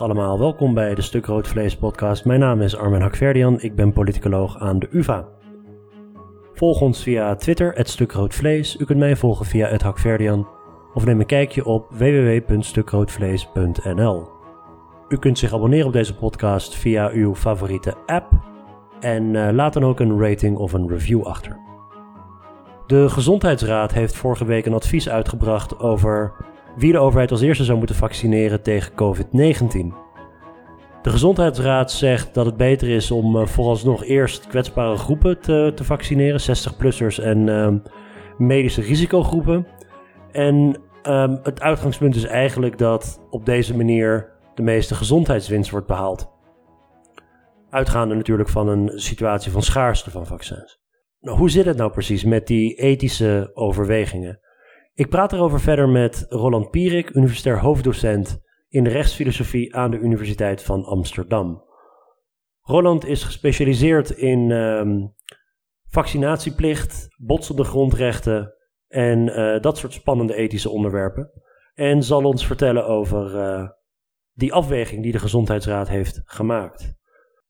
[0.00, 2.24] Allemaal, welkom bij de Stuk Rood Vlees podcast.
[2.24, 5.28] Mijn naam is Armen Hakverdian, ik ben politicoloog aan de UvA.
[6.54, 8.76] Volg ons via Twitter, het Stuk Rood Vlees.
[8.76, 10.48] U kunt mij volgen via het Hakverdian
[10.94, 14.28] of neem een kijkje op www.stukroodvlees.nl.
[15.08, 18.30] U kunt zich abonneren op deze podcast via uw favoriete app
[19.00, 21.56] en uh, laat dan ook een rating of een review achter.
[22.86, 26.32] De Gezondheidsraad heeft vorige week een advies uitgebracht over
[26.78, 30.06] wie de overheid als eerste zou moeten vaccineren tegen COVID-19.
[31.02, 35.84] De Gezondheidsraad zegt dat het beter is om uh, vooralsnog eerst kwetsbare groepen te, te
[35.84, 37.74] vaccineren, 60-plussers en uh,
[38.38, 39.66] medische risicogroepen.
[40.32, 46.30] En um, het uitgangspunt is eigenlijk dat op deze manier de meeste gezondheidswinst wordt behaald.
[47.70, 50.80] Uitgaande natuurlijk van een situatie van schaarste van vaccins.
[51.20, 54.40] Nou, hoe zit het nou precies met die ethische overwegingen?
[54.98, 60.84] Ik praat erover verder met Roland Pierik, universitair hoofddocent in rechtsfilosofie aan de Universiteit van
[60.84, 61.64] Amsterdam.
[62.60, 65.14] Roland is gespecialiseerd in um,
[65.90, 68.54] vaccinatieplicht, botsende grondrechten
[68.88, 71.30] en uh, dat soort spannende ethische onderwerpen.
[71.74, 73.68] En zal ons vertellen over uh,
[74.32, 76.94] die afweging die de Gezondheidsraad heeft gemaakt.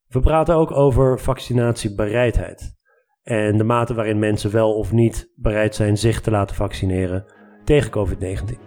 [0.07, 2.77] We praten ook over vaccinatiebereidheid
[3.23, 7.37] en de mate waarin mensen wel of niet bereid zijn zich te laten vaccineren
[7.69, 8.59] tegen COVID-19.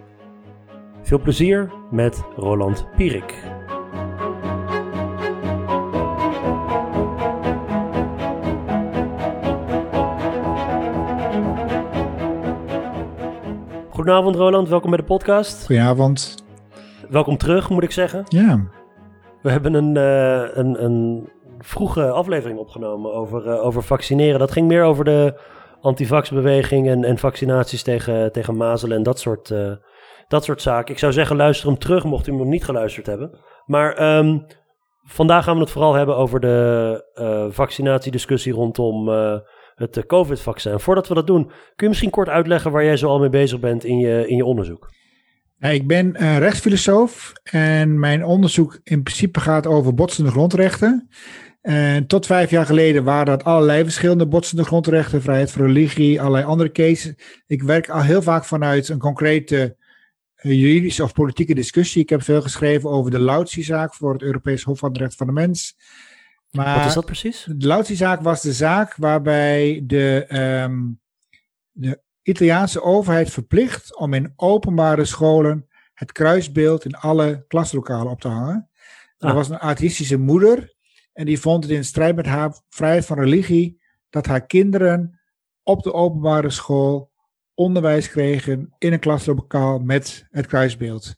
[1.02, 3.34] Veel plezier met Roland Pierik.
[13.90, 15.66] Goedenavond Roland, welkom bij de podcast.
[15.66, 16.44] Goedenavond.
[17.08, 18.24] Welkom terug, moet ik zeggen.
[18.28, 18.66] Ja.
[19.40, 24.38] We hebben een, uh, een, een vroege aflevering opgenomen over, uh, over vaccineren.
[24.38, 25.40] Dat ging meer over de
[25.82, 29.72] antivaxbeweging en, en vaccinaties tegen, tegen mazelen en dat soort, uh,
[30.28, 30.92] dat soort zaken.
[30.94, 33.38] Ik zou zeggen, luister hem terug, mocht u hem niet geluisterd hebben.
[33.66, 34.46] Maar um,
[35.02, 39.08] vandaag gaan we het vooral hebben over de vaccinatiediscussie rondom
[39.74, 40.80] het COVID-vaccin.
[40.80, 43.60] Voordat we dat doen, kun je misschien kort uitleggen waar jij zo al mee bezig
[43.60, 44.88] bent in je, in je onderzoek?
[45.58, 51.08] Ik ben rechtsfilosoof en mijn onderzoek in principe gaat over botsende grondrechten.
[51.62, 56.44] En tot vijf jaar geleden waren dat allerlei verschillende botsende grondrechten, vrijheid van religie, allerlei
[56.44, 57.14] andere cases.
[57.46, 59.76] Ik werk al heel vaak vanuit een concrete
[60.42, 62.02] uh, juridische of politieke discussie.
[62.02, 65.26] Ik heb veel geschreven over de Lautsi-zaak voor het Europees Hof van het Recht van
[65.26, 65.76] de Mens.
[66.50, 67.46] Maar Wat is dat precies?
[67.56, 70.26] De Lautsi-zaak was de zaak waarbij de,
[70.64, 71.00] um,
[71.70, 78.28] de Italiaanse overheid verplicht om in openbare scholen het kruisbeeld in alle klaslokalen op te
[78.28, 78.68] hangen.
[79.18, 79.28] Ah.
[79.28, 80.74] Er was een atheïstische moeder
[81.12, 83.80] en die vond het in strijd met haar vrijheid van religie
[84.10, 85.20] dat haar kinderen
[85.62, 87.10] op de openbare school
[87.54, 91.14] onderwijs kregen in een klaslokaal met het kruisbeeld.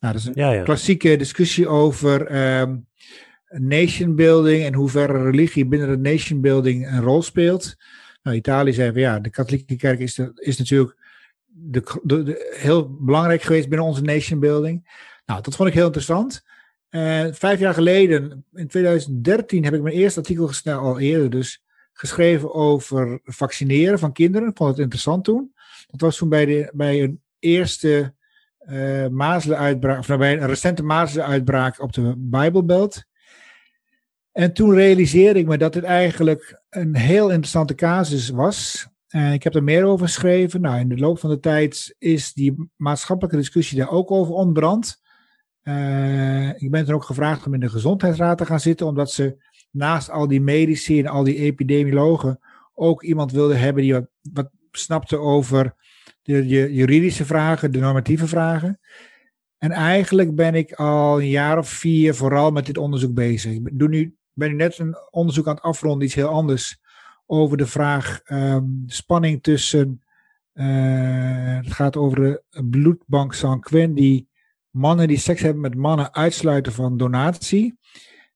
[0.00, 0.62] Nou, dat is een ja, ja.
[0.62, 2.86] klassieke discussie over um,
[3.48, 7.76] nation building en hoe ver religie binnen de nation building een rol speelt.
[8.22, 10.96] Nou, Italië zei van ja, de katholieke kerk is, de, is natuurlijk
[11.46, 15.02] de, de, heel belangrijk geweest binnen onze nation building.
[15.26, 16.42] Nou, dat vond ik heel interessant.
[16.90, 21.62] Uh, vijf jaar geleden, in 2013, heb ik mijn eerste artikel gesneld, al eerder dus,
[21.92, 24.48] geschreven over vaccineren van kinderen.
[24.48, 25.52] Ik vond het interessant toen.
[25.86, 28.14] Dat was toen bij, de, bij een eerste
[28.68, 33.04] uh, mazelenuitbraak, of nou, bij een recente mazelenuitbraak op de Bijbelbelt.
[34.32, 38.88] En toen realiseerde ik me dat dit eigenlijk een heel interessante casus was.
[39.08, 40.60] En ik heb er meer over geschreven.
[40.60, 45.00] Nou, in de loop van de tijd is die maatschappelijke discussie daar ook over ontbrand.
[45.68, 49.36] Uh, ik ben er ook gevraagd om in de gezondheidsraad te gaan zitten, omdat ze
[49.70, 52.40] naast al die medici en al die epidemiologen
[52.74, 53.94] ook iemand wilden hebben die
[54.32, 55.74] wat, snapte over
[56.22, 58.80] de, juridische vragen, de normatieve vragen.
[59.58, 63.52] En eigenlijk ben ik al een jaar of vier vooral met dit onderzoek bezig.
[63.52, 66.80] Ik doe nu ben nu net een onderzoek aan het afronden, iets heel anders,
[67.26, 70.02] over de vraag um, spanning tussen,
[70.54, 74.27] uh, het gaat over de bloedbank sanguin, die
[74.78, 77.78] mannen die seks hebben met mannen uitsluiten van donatie.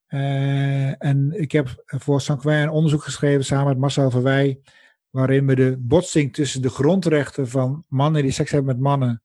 [0.08, 4.60] Uh, en ik heb voor sanguin een onderzoek geschreven samen met Marcel Verwij,
[5.10, 9.22] waarin we de botsing tussen de grondrechten van mannen die seks hebben met mannen,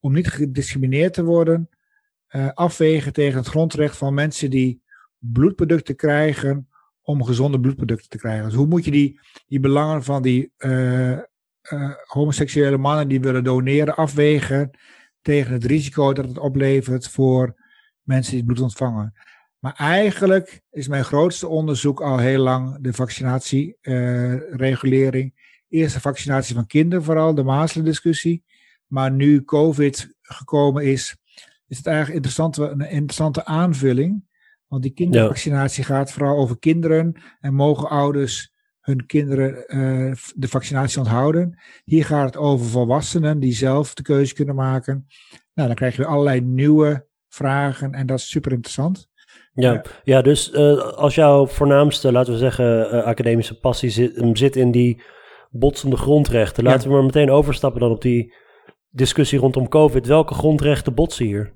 [0.00, 1.68] om niet gediscrimineerd te worden,
[2.30, 4.82] uh, afwegen tegen het grondrecht van mensen die
[5.18, 6.68] bloedproducten krijgen
[7.02, 8.44] om gezonde bloedproducten te krijgen.
[8.44, 11.18] Dus hoe moet je die, die belangen van die uh,
[12.06, 14.70] homoseksuele mannen die willen doneren afwegen
[15.24, 17.54] tegen het risico dat het oplevert voor
[18.02, 19.14] mensen die het bloed ontvangen.
[19.58, 25.32] Maar eigenlijk is mijn grootste onderzoek al heel lang de vaccinatieregulering.
[25.34, 28.44] Uh, Eerst de vaccinatie van kinderen vooral, de mazelen discussie.
[28.86, 31.16] Maar nu COVID gekomen is,
[31.68, 34.24] is het eigenlijk interessant, een interessante aanvulling.
[34.66, 38.53] Want die kindervaccinatie gaat vooral over kinderen en mogen ouders
[38.84, 41.58] hun kinderen uh, de vaccinatie onthouden.
[41.84, 45.06] Hier gaat het over volwassenen die zelf de keuze kunnen maken.
[45.54, 49.08] Nou, dan krijg je allerlei nieuwe vragen en dat is super interessant.
[49.52, 54.56] Ja, ja dus uh, als jouw voornaamste, laten we zeggen, uh, academische passie zit, zit
[54.56, 55.02] in die
[55.50, 56.64] botsende grondrechten.
[56.64, 58.34] Laten we maar meteen overstappen dan op die
[58.90, 60.06] discussie rondom COVID.
[60.06, 61.52] Welke grondrechten botsen hier?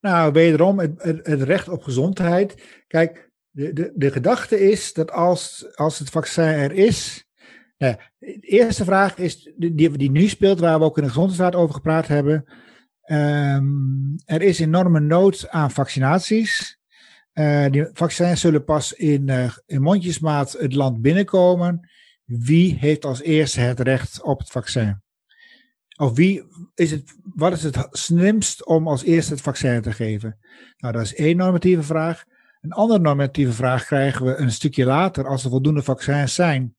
[0.00, 2.82] Nou, wederom het, het, het recht op gezondheid.
[2.86, 7.24] Kijk, de, de, gedachte is dat als, als het vaccin er is.
[7.76, 7.96] De
[8.40, 12.06] eerste vraag is die, die nu speelt, waar we ook in de gezondheidsraad over gepraat
[12.06, 12.44] hebben.
[13.10, 16.78] Um, er is enorme nood aan vaccinaties.
[17.34, 21.90] Uh, die vaccins zullen pas in, uh, in mondjesmaat het land binnenkomen.
[22.24, 25.02] Wie heeft als eerste het recht op het vaccin?
[25.96, 26.44] Of wie
[26.74, 30.38] is het, wat is het slimst om als eerste het vaccin te geven?
[30.76, 32.24] Nou, dat is één normatieve vraag.
[32.60, 36.74] Een andere normatieve vraag krijgen we een stukje later als er voldoende vaccins zijn.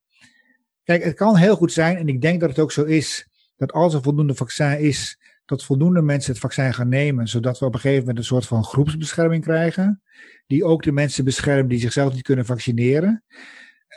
[0.84, 3.72] Kijk, het kan heel goed zijn, en ik denk dat het ook zo is, dat
[3.72, 7.74] als er voldoende vaccin is, dat voldoende mensen het vaccin gaan nemen, zodat we op
[7.74, 10.02] een gegeven moment een soort van groepsbescherming krijgen,
[10.48, 13.24] die ook de mensen beschermt die zichzelf niet kunnen vaccineren.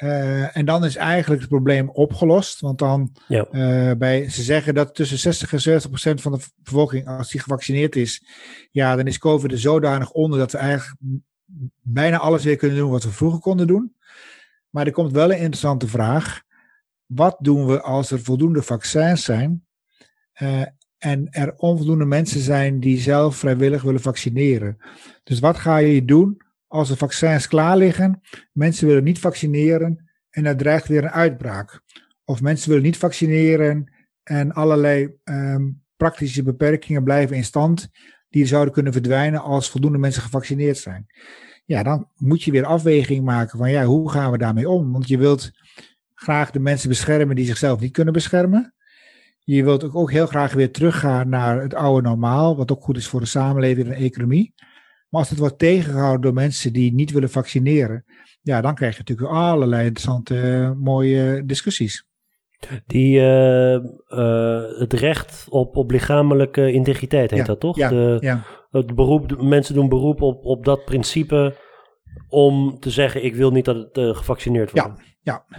[0.03, 2.61] Uh, en dan is eigenlijk het probleem opgelost.
[2.61, 3.47] Want dan, ja.
[3.51, 7.41] uh, bij, ze zeggen dat tussen 60 en 70 procent van de bevolking, als die
[7.41, 8.25] gevaccineerd is,
[8.71, 11.01] ja, dan is COVID er zodanig onder dat we eigenlijk
[11.83, 13.97] bijna alles weer kunnen doen wat we vroeger konden doen.
[14.71, 16.43] Maar er komt wel een interessante vraag.
[17.07, 19.67] Wat doen we als er voldoende vaccins zijn
[20.43, 20.63] uh,
[20.99, 24.77] en er onvoldoende mensen zijn die zelf vrijwillig willen vaccineren?
[25.25, 28.21] Dus wat ga je doen als de vaccins klaar liggen,
[28.53, 31.83] mensen willen niet vaccineren en er dreigt weer een uitbraak?
[32.25, 33.93] Of mensen willen niet vaccineren
[34.23, 37.89] en allerlei um, praktische beperkingen blijven in stand
[38.35, 41.07] die zouden kunnen verdwijnen als voldoende mensen gevaccineerd zijn.
[41.65, 44.93] Ja, dan moet je weer afweging maken van ja, hoe gaan we daarmee om?
[44.93, 45.51] Want je wilt
[46.15, 48.75] graag de mensen beschermen die zichzelf niet kunnen beschermen.
[49.39, 52.97] Je wilt ook, ook heel graag weer teruggaan naar het oude normaal, wat ook goed
[52.97, 54.53] is voor de samenleving en de economie.
[55.09, 58.05] Maar als het wordt tegengehouden door mensen die niet willen vaccineren,
[58.43, 62.07] ja, dan krijg je natuurlijk allerlei interessante, mooie discussies.
[62.87, 63.75] Die, uh,
[64.09, 67.77] uh, het recht op, op lichamelijke integriteit heet dat toch?
[67.77, 68.43] Ja, de, ja.
[68.71, 71.57] Het beroep, de, mensen doen beroep op, op dat principe
[72.29, 74.99] om te zeggen: ik wil niet dat het uh, gevaccineerd wordt.
[75.23, 75.59] Ja, ja.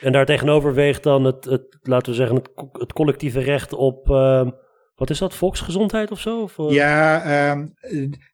[0.00, 4.06] En daartegenover weegt dan het, het, laten we zeggen, het, het collectieve recht op.
[4.94, 6.42] wat is dat, volksgezondheid of zo?
[6.42, 7.74] Of, ja, um,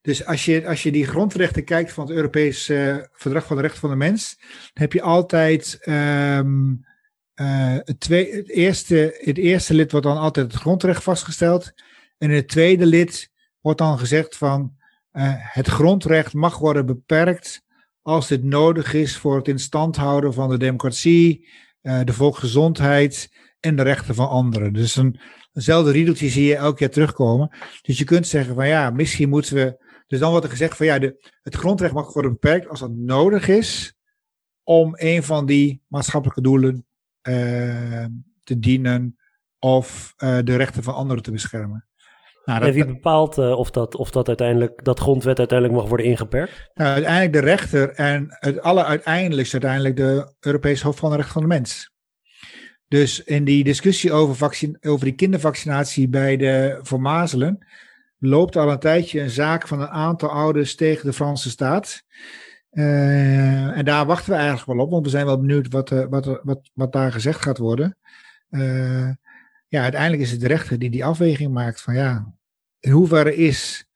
[0.02, 2.64] dus als je, als je die grondrechten kijkt van het Europees
[3.12, 6.88] Verdrag van de Rechten van de Mens, dan heb je altijd um,
[7.40, 11.72] uh, het, twee, het, eerste, het eerste lid wordt dan altijd het grondrecht vastgesteld.
[12.18, 14.74] En in het tweede lid wordt dan gezegd van
[15.12, 17.62] uh, het grondrecht mag worden beperkt
[18.02, 21.48] als dit nodig is voor het in stand houden van de democratie,
[21.82, 24.72] uh, de volksgezondheid en de rechten van anderen.
[24.72, 25.20] Dus een,
[25.52, 27.56] eenzelfde riedeltje zie je elke keer terugkomen.
[27.82, 29.88] Dus je kunt zeggen van ja, misschien moeten we.
[30.06, 32.92] Dus dan wordt er gezegd van ja, de, het grondrecht mag worden beperkt als dat
[32.92, 33.94] nodig is
[34.62, 36.86] om een van die maatschappelijke doelen
[38.42, 39.16] te dienen
[39.58, 41.84] of uh, de rechten van anderen te beschermen.
[42.44, 45.88] Nou, dat, en wie bepaalt uh, of, dat, of dat uiteindelijk, dat grondwet uiteindelijk mag
[45.88, 46.70] worden ingeperkt?
[46.74, 51.42] Nou, uiteindelijk de rechter en het alleruiteindelijkste uiteindelijk de Europese Hof van de Rechten van
[51.42, 51.92] de Mens.
[52.88, 57.66] Dus in die discussie over, vaccin, over die kindervaccinatie bij de voor mazelen
[58.18, 62.02] loopt al een tijdje een zaak van een aantal ouders tegen de Franse staat.
[62.72, 66.04] Uh, en daar wachten we eigenlijk wel op, want we zijn wel benieuwd wat, uh,
[66.08, 67.96] wat, wat, wat daar gezegd gaat worden.
[69.68, 72.34] Ja, uiteindelijk is het de rechter die die afweging maakt van ja,
[72.80, 73.88] in hoeverre is.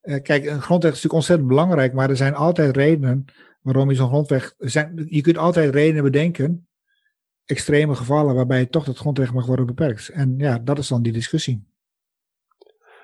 [0.00, 3.24] kijk, een grondrecht is natuurlijk ontzettend belangrijk, maar er zijn altijd redenen
[3.62, 4.54] waarom je zo'n grondrecht.
[4.58, 6.68] Zijn, je kunt altijd redenen bedenken,
[7.44, 10.08] extreme gevallen, waarbij toch het grondrecht mag worden beperkt.
[10.08, 11.66] En ja, dat is dan die discussie.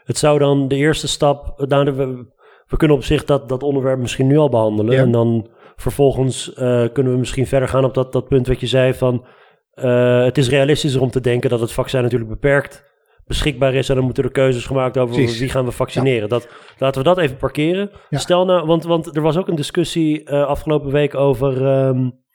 [0.05, 1.67] Het zou dan de eerste stap.
[1.69, 2.27] Nou,
[2.69, 4.99] we kunnen op zich dat, dat onderwerp misschien nu al behandelen.
[4.99, 8.67] En dan vervolgens uh, kunnen we misschien verder gaan op dat, dat punt wat je
[8.67, 9.27] zei van...
[9.75, 12.87] Uh, het is realistischer om te denken dat het vaccin natuurlijk beperkt
[13.25, 13.89] beschikbaar is.
[13.89, 16.21] En dan moeten er keuzes gemaakt over wie gaan we vaccineren.
[16.21, 16.27] Ja.
[16.27, 16.49] Dat,
[16.79, 17.91] laten we dat even parkeren.
[18.09, 18.19] Ja.
[18.19, 21.67] Stel nou, want, want er was ook een discussie uh, afgelopen week over...
[21.87, 22.27] Um,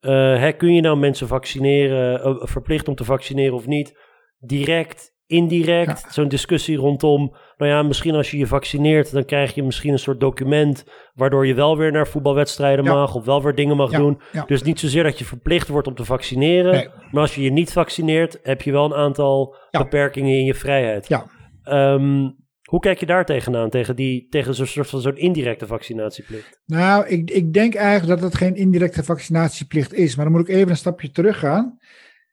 [0.00, 3.98] hè, kun je nou mensen vaccineren, verplicht om te vaccineren of niet?
[4.38, 6.02] Direct indirect.
[6.02, 6.10] Ja.
[6.10, 9.98] Zo'n discussie rondom, nou ja, misschien als je je vaccineert, dan krijg je misschien een
[9.98, 12.92] soort document waardoor je wel weer naar voetbalwedstrijden ja.
[12.92, 13.98] mag of wel weer dingen mag ja.
[13.98, 14.20] doen.
[14.46, 16.88] Dus niet zozeer dat je verplicht wordt om te vaccineren, nee.
[17.10, 21.08] maar als je je niet vaccineert, heb je wel een aantal beperkingen in je vrijheid.
[21.08, 21.26] Ja.
[21.64, 26.60] Um, Hoe kijk je daar tegenaan, tegen, die, tegen zo'n soort van zo'n indirecte vaccinatieplicht?
[26.66, 30.16] Nou, ik, ik denk eigenlijk dat het geen indirecte vaccinatieplicht is.
[30.16, 31.78] Maar dan moet ik even een stapje terug gaan.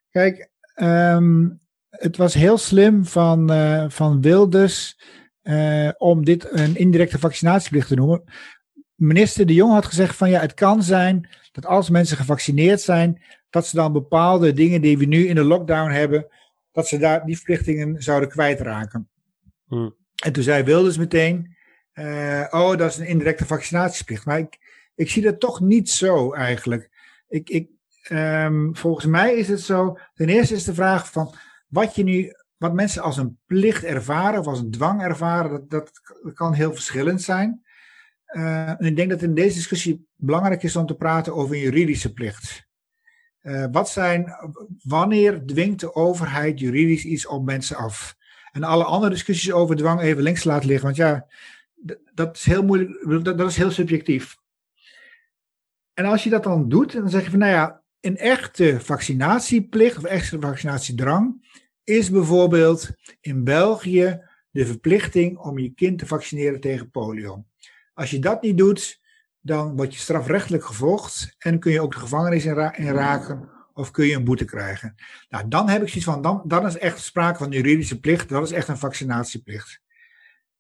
[0.10, 1.48] Kijk, ehm,
[1.98, 5.00] het was heel slim van, uh, van Wilders
[5.44, 8.24] uh, om dit een indirecte vaccinatieplicht te noemen.
[8.96, 13.22] Minister De Jong had gezegd van ja, het kan zijn dat als mensen gevaccineerd zijn,
[13.50, 16.28] dat ze dan bepaalde dingen die we nu in de lockdown hebben,
[16.72, 19.10] dat ze daar die verplichtingen zouden kwijtraken.
[19.68, 19.96] Hmm.
[20.24, 21.56] En toen zei Wilders meteen,
[21.94, 24.26] uh, oh, dat is een indirecte vaccinatieplicht.
[24.26, 24.58] Maar ik,
[24.96, 26.90] ik zie dat toch niet zo eigenlijk.
[27.28, 27.70] Ik, ik,
[28.10, 31.34] um, volgens mij is het zo, ten eerste is de vraag van
[31.76, 35.70] wat je nu, wat mensen als een plicht ervaren of als een dwang ervaren, dat,
[35.70, 36.02] dat,
[36.34, 37.64] kan heel verschillend zijn.
[38.26, 42.14] En ik denk dat in deze discussie belangrijk is om te praten over een juridische
[42.14, 42.68] plicht.
[43.42, 44.36] Uh, wat zijn,
[44.84, 48.16] wanneer dwingt de overheid juridisch iets op mensen af?
[48.52, 50.86] En alle andere discussies over dwang even links laten liggen.
[50.86, 51.28] Want ja,
[52.14, 54.38] dat is heel moeilijk, dat, dat is heel subjectief.
[55.94, 59.98] En als je dat dan doet, dan zeg je van nou ja, een echte vaccinatieplicht
[59.98, 61.44] of echte vaccinatiedrang
[61.86, 62.90] is bijvoorbeeld
[63.22, 67.46] in België de verplichting om je kind te vaccineren tegen polio.
[67.94, 69.02] Als je dat niet doet,
[69.42, 74.06] dan word je strafrechtelijk gevolgd en kun je ook de gevangenis in, raken of kun
[74.06, 74.96] je een boete krijgen.
[75.30, 78.44] Nou, dan heb ik zoiets van, dan, dan is echt sprake van juridische plicht, dat
[78.44, 79.82] is echt een vaccinatieplicht.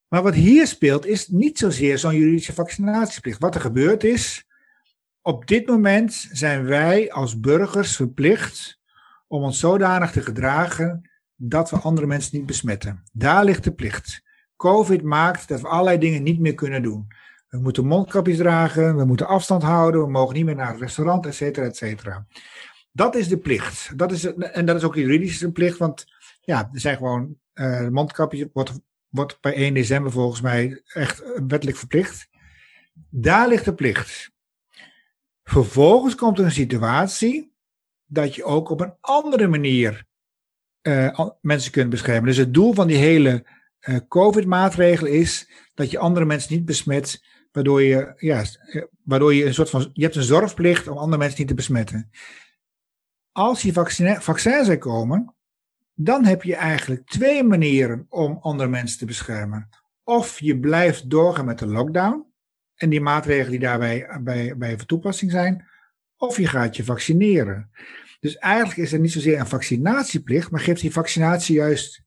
[0.07, 3.39] Maar wat hier speelt is niet zozeer zo'n juridische vaccinatieplicht.
[3.39, 4.47] Wat er gebeurd is,
[5.21, 8.79] op dit moment zijn wij als burgers verplicht
[9.27, 13.03] om ons zodanig te gedragen dat we andere mensen niet besmetten.
[13.13, 14.23] Daar ligt de plicht.
[14.55, 17.07] COVID maakt dat we allerlei dingen niet meer kunnen doen.
[17.47, 21.25] We moeten mondkapjes dragen, we moeten afstand houden, we mogen niet meer naar het restaurant,
[21.25, 22.25] et cetera, et cetera.
[22.91, 23.97] Dat is de plicht.
[23.97, 26.05] Dat is, en dat is ook juridisch een plicht, want
[26.41, 28.71] ja, er zijn gewoon, uh, mondkapjes wordt,
[29.09, 32.29] wordt bij 1 december volgens mij echt wettelijk verplicht.
[33.09, 34.31] Daar ligt de plicht.
[35.43, 37.53] Vervolgens komt er een situatie
[38.05, 40.04] dat je ook op een andere manier
[40.87, 42.25] uh, mensen kunt beschermen.
[42.25, 43.45] Dus het doel van die hele
[43.81, 48.43] uh, COVID-maatregel is dat je andere mensen niet besmet, waardoor je, ja,
[49.03, 52.09] waardoor je een soort van, je hebt een zorgplicht om andere mensen niet te besmetten.
[53.31, 55.35] Als je vaccin, vaccin zou komen,
[55.93, 59.69] dan heb je eigenlijk twee manieren om andere mensen te beschermen.
[60.03, 62.25] Of je blijft doorgaan met de lockdown
[62.75, 65.67] en die maatregelen die daarbij bij, bij toepassing zijn,
[66.17, 67.71] of je gaat je vaccineren.
[68.19, 72.03] Dus eigenlijk is er niet zozeer een vaccinatieplicht, maar geeft die vaccinatie juist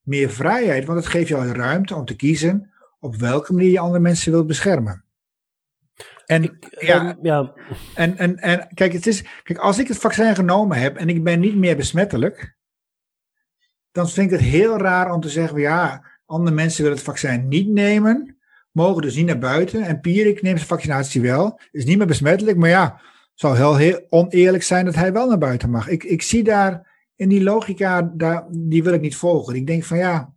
[0.00, 4.00] meer vrijheid, want het geeft jou ruimte om te kiezen op welke manier je andere
[4.00, 5.04] mensen wilt beschermen.
[6.26, 7.52] En, ja, ehm, ja.
[7.94, 11.24] En, en, en kijk, het is, kijk, als ik het vaccin genomen heb en ik
[11.24, 12.56] ben niet meer besmettelijk,
[13.92, 17.48] dan vind ik het heel raar om te zeggen, ja, andere mensen willen het vaccin
[17.48, 18.36] niet nemen,
[18.70, 19.82] mogen dus niet naar buiten.
[19.82, 23.00] En Pierik neemt zijn vaccinatie wel, is niet meer besmettelijk, maar ja,
[23.42, 25.88] zou heel, heel oneerlijk zijn dat hij wel naar buiten mag.
[25.88, 29.54] Ik, ik zie daar in die logica, daar, die wil ik niet volgen.
[29.54, 30.34] Ik denk van ja,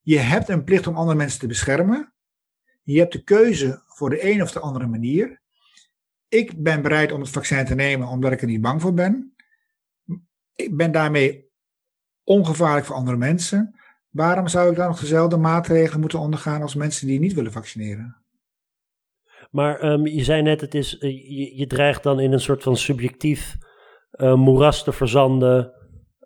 [0.00, 2.12] je hebt een plicht om andere mensen te beschermen.
[2.82, 5.40] Je hebt de keuze voor de een of de andere manier.
[6.28, 9.34] Ik ben bereid om het vaccin te nemen omdat ik er niet bang voor ben.
[10.54, 11.50] Ik ben daarmee
[12.24, 13.74] ongevaarlijk voor andere mensen.
[14.08, 18.23] Waarom zou ik dan nog dezelfde maatregelen moeten ondergaan als mensen die niet willen vaccineren?
[19.54, 22.62] Maar um, je zei net, het is, uh, je, je, dreigt dan in een soort
[22.62, 23.56] van subjectief
[24.12, 25.72] uh, moeras te verzanden.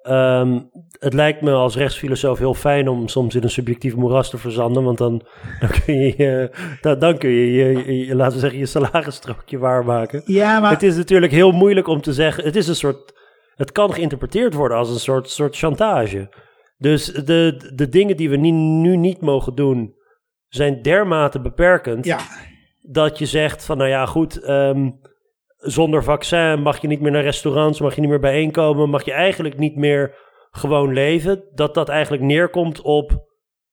[0.03, 4.39] Um, het lijkt me als rechtsfilosoof heel fijn om soms in een subjectief moeras te
[4.39, 5.27] verzanden, want dan,
[5.61, 10.23] dan kun je, dan, dan kun je, je, je, laten we zeggen, je salarisstrookje waarmaken.
[10.25, 10.71] Ja, maar...
[10.71, 13.13] Het is natuurlijk heel moeilijk om te zeggen, het is een soort,
[13.55, 16.35] het kan geïnterpreteerd worden als een soort, soort chantage.
[16.79, 19.95] Dus de, de dingen die we nu, nu niet mogen doen,
[20.49, 22.05] zijn dermate beperkend.
[22.05, 22.19] Ja
[22.91, 25.01] dat je zegt van nou ja, goed, um,
[25.57, 29.13] zonder vaccin mag je niet meer naar restaurants, mag je niet meer bijeenkomen, mag je
[29.13, 30.17] eigenlijk niet meer
[30.51, 31.45] gewoon leven.
[31.55, 33.27] Dat dat eigenlijk neerkomt op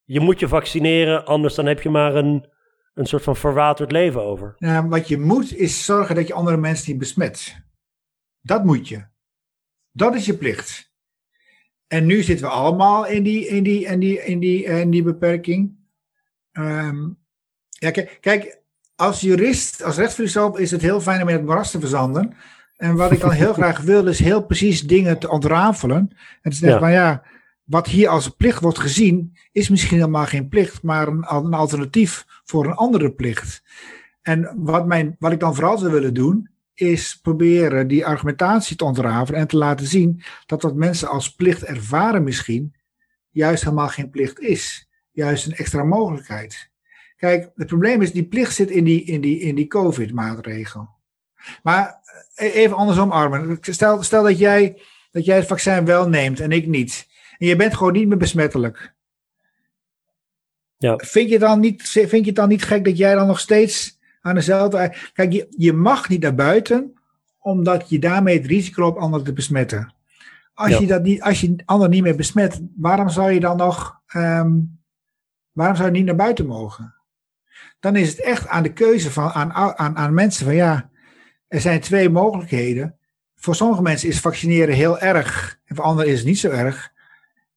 [0.06, 2.48] je moet je vaccineren, anders dan heb je maar een,
[2.94, 4.54] een soort van verwaterd leven over.
[4.56, 7.64] Ja, wat je moet is zorgen dat je andere mensen niet besmet.
[8.40, 9.04] Dat moet je.
[9.92, 10.94] Dat is je plicht.
[11.86, 15.02] En nu zitten we allemaal in die, in die, in die, in die, in die
[15.02, 15.78] beperking.
[16.52, 17.18] Um,
[17.68, 18.64] ja, kijk, kijk,
[18.96, 22.34] als jurist, als rechtsfilosoof is het heel fijn om in het moeras te verzanden.
[22.76, 26.16] En wat ik dan heel graag wil, is heel precies dingen te ontrafelen.
[26.42, 27.22] En te zeggen van ja,
[27.64, 32.24] wat hier als plicht wordt gezien, is misschien helemaal geen plicht, maar een, een alternatief
[32.44, 33.62] voor een andere plicht.
[34.22, 38.84] En wat, mijn, wat ik dan vooral zou willen doen, is proberen die argumentatie te
[38.84, 42.74] ontrafelen en te laten zien dat wat mensen als plicht ervaren misschien,
[43.30, 44.88] juist helemaal geen plicht is.
[45.10, 46.70] juist een extra mogelijkheid.
[47.16, 50.88] Kijk, het probleem is, die plicht zit in die, in die, in die COVID-maatregel.
[51.62, 52.00] Maar
[52.34, 53.58] eh, even andersom, Armen.
[53.60, 54.80] Stel, stel dat, jij,
[55.10, 57.08] dat jij het vaccin wel neemt en ik niet.
[57.38, 58.94] En je bent gewoon niet meer besmettelijk.
[60.78, 60.96] Ja.
[60.96, 63.98] Vind, je dan niet, vind je het dan niet gek dat jij dan nog steeds
[64.20, 64.94] aan dezelfde.
[65.12, 66.94] Kijk, je, je mag niet naar buiten,
[67.38, 69.94] omdat je daarmee het risico loopt anderen te besmetten.
[70.54, 74.00] Als, je dat niet, als je anderen niet meer besmet, waarom zou je dan nog.
[74.14, 74.80] Um,
[75.52, 76.95] waarom zou je niet naar buiten mogen?
[77.80, 80.90] Dan is het echt aan de keuze van, aan, aan, aan mensen van ja,
[81.48, 82.98] er zijn twee mogelijkheden.
[83.34, 86.94] Voor sommige mensen is vaccineren heel erg, en voor anderen is het niet zo erg.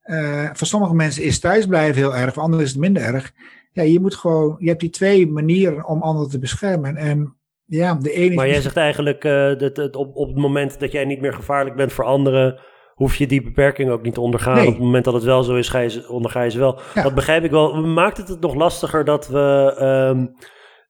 [0.03, 3.34] Uh, voor sommige mensen is thuisblijven heel erg, voor anderen is het minder erg.
[3.72, 6.96] Ja, je moet gewoon, je hebt die twee manieren om anderen te beschermen.
[6.96, 8.36] En ja, de ene.
[8.36, 11.75] Maar jij zegt eigenlijk uh, dat, op, op het moment dat jij niet meer gevaarlijk
[11.75, 12.60] bent voor anderen,
[13.00, 14.60] hoef je die beperking ook niet te ondergaan.
[14.60, 16.79] Op het moment dat het wel zo is, ga je ze, onderga je ze wel.
[16.94, 17.74] Dat begrijp ik wel.
[17.82, 19.75] Maakt het het nog lastiger dat we
[20.12, 20.36] um,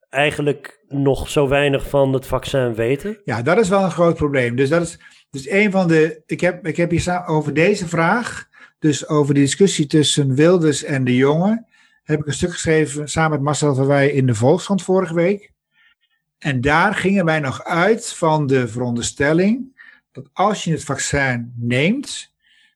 [0.10, 3.22] eigenlijk nog zo weinig van het vaccin weten?
[3.24, 4.56] Ja, dat is wel een groot probleem.
[4.56, 5.00] Dus dat is
[5.32, 6.22] dus een van de.
[6.25, 8.48] Ik heb, ik heb hier over deze vraag,
[8.80, 11.66] dus over de discussie tussen Wilders en de jongen,
[12.04, 15.51] heb ik een stuk geschreven samen met Marcel van Wij in de Volkskrant vorige week.
[16.39, 19.78] En daar gingen wij nog uit van de veronderstelling
[20.12, 22.34] dat als je het vaccin neemt,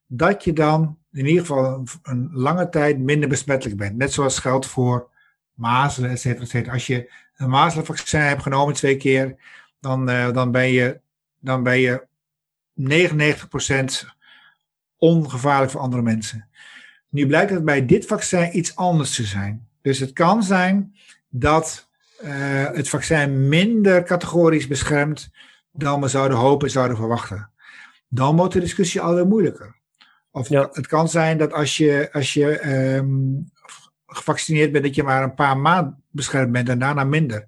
[0.07, 3.97] dat je dan in ieder geval een, lange tijd minder besmettelijk bent.
[3.97, 5.09] Net zoals geldt voor
[5.53, 6.69] mazelen, et cetera, et.
[6.69, 9.35] Als je een mazelenvaccin hebt genomen twee keer,
[9.79, 10.99] dan, uh, dan ben je,
[11.39, 12.05] dan ben je
[12.73, 14.05] 99%
[14.97, 16.47] ongevaarlijk voor andere mensen.
[17.09, 19.67] Nu blijkt het bij dit vaccin iets anders te zijn.
[19.81, 20.95] Dus het kan zijn
[21.29, 21.89] dat
[22.23, 22.29] uh,
[22.71, 25.31] het vaccin minder categorisch beschermt
[25.73, 27.49] dan we zouden hopen en zouden verwachten.
[28.07, 29.75] Dan wordt de discussie alweer moeilijker.
[30.31, 33.51] Of het kan zijn dat als je, als je um,
[34.07, 37.47] gevaccineerd bent, dat je maar een paar maanden beschermd bent en daarna minder.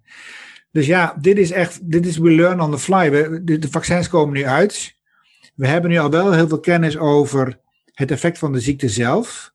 [0.72, 3.12] Dus ja, dit is echt, dit is we learn on the fly.
[3.12, 4.96] We, de, de, vaccins komen nu uit.
[5.56, 7.60] We hebben nu al wel heel veel kennis over
[7.94, 9.54] het effect van de ziekte zelf.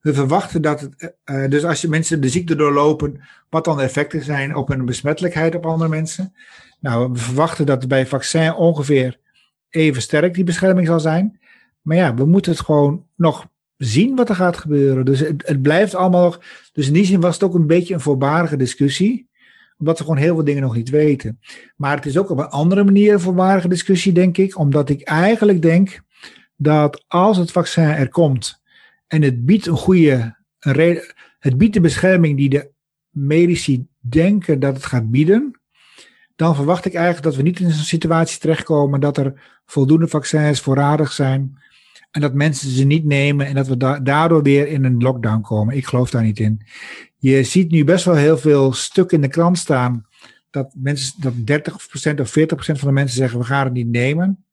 [0.00, 3.82] We verwachten dat het, uh, dus als je mensen de ziekte doorlopen, wat dan de
[3.82, 6.34] effecten zijn op hun besmettelijkheid op andere mensen.
[6.84, 9.18] Nou, we verwachten dat bij vaccin ongeveer
[9.68, 11.40] even sterk die bescherming zal zijn.
[11.82, 15.04] Maar ja, we moeten het gewoon nog zien wat er gaat gebeuren.
[15.04, 16.40] Dus het, blijft allemaal nog.
[16.72, 19.28] Dus in die zin was het ook een beetje een voorbarige discussie.
[19.78, 21.40] Omdat we gewoon heel veel dingen nog niet weten.
[21.76, 24.58] Maar het is ook op een andere manier een voorbarige discussie, denk ik.
[24.58, 26.00] Omdat ik eigenlijk denk
[26.56, 28.62] dat als het vaccin er komt
[29.06, 30.36] en het biedt een goede.
[30.58, 31.00] Een
[31.38, 32.70] het biedt de bescherming die de
[33.10, 35.58] medici denken dat het gaat bieden
[36.36, 39.32] dan verwacht ik eigenlijk dat we niet in zo'n situatie terechtkomen dat er
[39.66, 41.58] voldoende vaccins voorradig zijn
[42.10, 45.76] en dat mensen ze niet nemen en dat we daardoor weer in een lockdown komen.
[45.76, 46.60] Ik geloof daar niet in.
[47.16, 50.06] Je ziet nu best wel heel veel stukken in de krant staan
[50.50, 51.62] dat, mensen, dat
[52.14, 54.44] 30% of 40% van de mensen zeggen we gaan het niet nemen.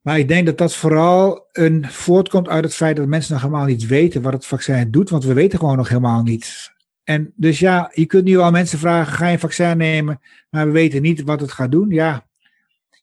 [0.00, 3.66] Maar ik denk dat dat vooral een voortkomt uit het feit dat mensen nog helemaal
[3.66, 6.72] niet weten wat het vaccin doet, want we weten gewoon nog helemaal niet
[7.10, 10.20] en dus ja, je kunt nu al mensen vragen, ga je een vaccin nemen,
[10.50, 11.90] maar we weten niet wat het gaat doen.
[11.90, 12.26] Ja,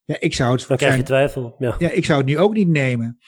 [0.06, 1.56] ja ik zou het Dan krijg je twijfel.
[1.60, 1.76] Ja.
[1.78, 3.20] ja, ik zou het nu ook niet nemen.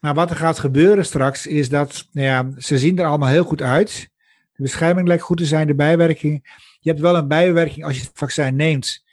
[0.00, 3.44] Maar wat er gaat gebeuren straks is dat, nou ja, ze zien er allemaal heel
[3.44, 4.10] goed uit.
[4.52, 6.56] De bescherming lijkt goed te zijn, de bijwerking.
[6.80, 9.04] Je hebt wel een bijwerking als je het vaccin neemt.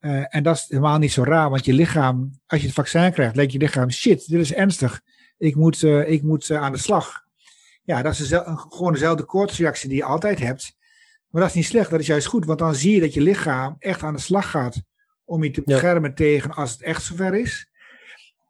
[0.00, 3.12] Uh, en dat is helemaal niet zo raar, want je lichaam, als je het vaccin
[3.12, 5.00] krijgt, lijkt je lichaam, shit, dit is ernstig.
[5.38, 7.26] Ik moet, uh, ik moet uh, aan de slag.
[7.88, 8.32] Ja, dat is
[8.68, 10.76] gewoon dezelfde koortsreactie die je altijd hebt.
[11.28, 13.20] Maar dat is niet slecht, dat is juist goed, want dan zie je dat je
[13.20, 14.82] lichaam echt aan de slag gaat
[15.24, 17.70] om je te beschermen tegen als het echt zover is.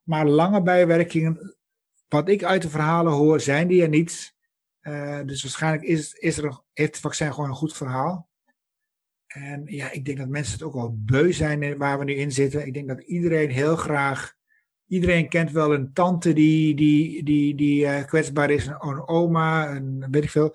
[0.02, 1.56] Maar lange bijwerkingen,
[2.08, 4.34] wat ik uit de verhalen hoor, zijn die er niet.
[4.82, 8.28] Uh, dus waarschijnlijk is, is er, heeft het vaccin gewoon een goed verhaal.
[9.26, 12.32] En ja, ik denk dat mensen het ook wel beu zijn waar we nu in
[12.32, 12.66] zitten.
[12.66, 14.36] Ik denk dat iedereen heel graag
[14.88, 20.06] Iedereen kent wel een tante die, die, die, die uh, kwetsbaar is, een, oma, een,
[20.10, 20.54] weet ik veel.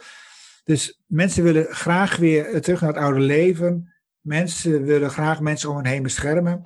[0.64, 3.94] Dus mensen willen graag weer terug naar het oude leven.
[4.22, 6.62] Mensen willen graag mensen om hen heen beschermen.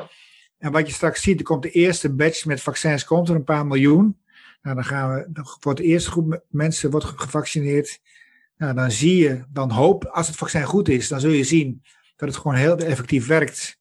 [0.58, 3.44] En wat je straks ziet, er komt de eerste batch met vaccins, komt er een
[3.44, 4.18] paar miljoen.
[4.62, 8.00] Nou, dan gaan we, wordt de eerste groep mensen wordt gevaccineerd.
[8.58, 11.82] Nou, dan zie je, dan hoop, als het vaccin goed is, dan zul je zien
[12.16, 13.80] dat het gewoon heel effectief werkt.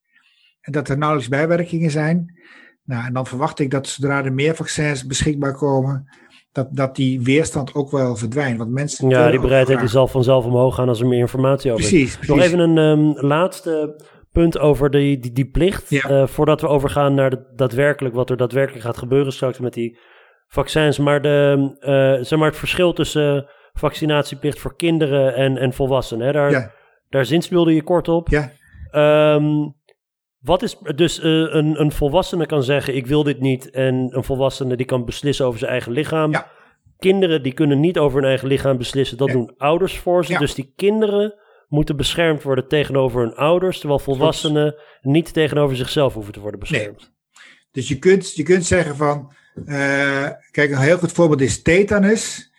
[0.60, 2.40] En dat er nauwelijks bijwerkingen zijn.
[2.86, 6.08] Nou, en dan verwacht ik dat zodra er meer vaccins beschikbaar komen,
[6.52, 8.58] dat, dat die weerstand ook wel verdwijnt.
[8.58, 12.18] Want mensen ja, die bereidheid zal vanzelf omhoog gaan als er meer informatie over precies,
[12.18, 12.28] is.
[12.28, 15.90] Nog even een um, laatste punt over die, die, die plicht.
[15.90, 16.10] Ja.
[16.10, 19.98] Uh, voordat we overgaan naar de, daadwerkelijk wat er daadwerkelijk gaat gebeuren straks met die
[20.48, 20.98] vaccins.
[20.98, 26.26] Maar, de, uh, zeg maar het verschil tussen vaccinatieplicht voor kinderen en, en volwassenen.
[26.26, 26.32] Hè?
[26.32, 26.70] Daar, Ja.
[27.08, 28.28] daar zinspeelde je kort op.
[28.28, 28.50] Ja,
[28.90, 29.68] Ehm,
[30.46, 33.70] wat is dus eh, een, een volwassene kan zeggen: Ik wil dit niet.
[33.70, 36.30] En een volwassene die kan beslissen over zijn eigen lichaam.
[36.30, 36.50] Ja.
[36.98, 39.16] Kinderen die kunnen niet over hun eigen lichaam beslissen.
[39.16, 39.32] Dat Ja.
[39.34, 40.32] doen ouders voor ze.
[40.32, 40.38] Ja.
[40.38, 41.34] Dus die kinderen
[41.68, 43.78] moeten beschermd worden tegenover hun ouders.
[43.78, 47.12] Terwijl volwassenen niet tegenover zichzelf hoeven te worden beschermd.
[47.72, 49.32] dus je kunt, je kunt zeggen van,
[49.66, 52.52] eh, kijk, een heel goed voorbeeld is tetanus.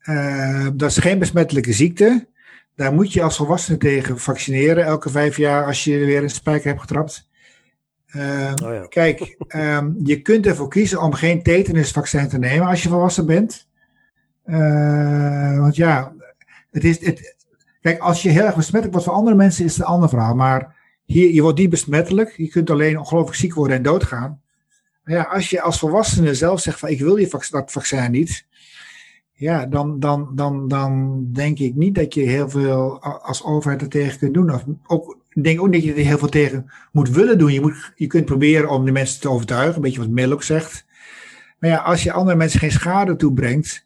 [0.00, 2.28] Eh, dat is geen besmettelijke ziekte.
[2.76, 6.68] Daar moet je als volwassene tegen vaccineren elke vijf jaar als je weer een spijker
[6.68, 7.28] hebt getrapt.
[8.10, 8.86] Eh, Oh ja.
[8.88, 13.68] Kijk, ehm, je kunt ervoor kiezen om geen tetanusvaccin te nemen als je volwassen bent.
[14.42, 16.12] Eh, want ja,
[16.70, 17.36] het is, het,
[17.80, 20.34] kijk, als je heel erg besmettelijk wordt voor andere mensen is het een ander verhaal.
[20.34, 22.36] Maar hier, je wordt niet besmettelijk.
[22.36, 24.40] Je kunt alleen ongelooflijk ziek worden en doodgaan.
[25.04, 28.46] Maar ja, als je als volwassene zelf zegt van ik wil dat vaccin niet.
[29.32, 33.88] Ja, dan, dan, dan, dan denk ik niet dat je heel veel als overheid er
[33.88, 34.54] tegen kunt doen.
[34.54, 37.52] Of ook, ik denk ook niet dat je er heel veel tegen moet willen doen.
[37.52, 40.42] Je, moet, je kunt proberen om de mensen te overtuigen, een beetje wat Mill ook
[40.42, 40.86] zegt.
[41.58, 43.84] Maar ja, als je andere mensen geen schade toebrengt,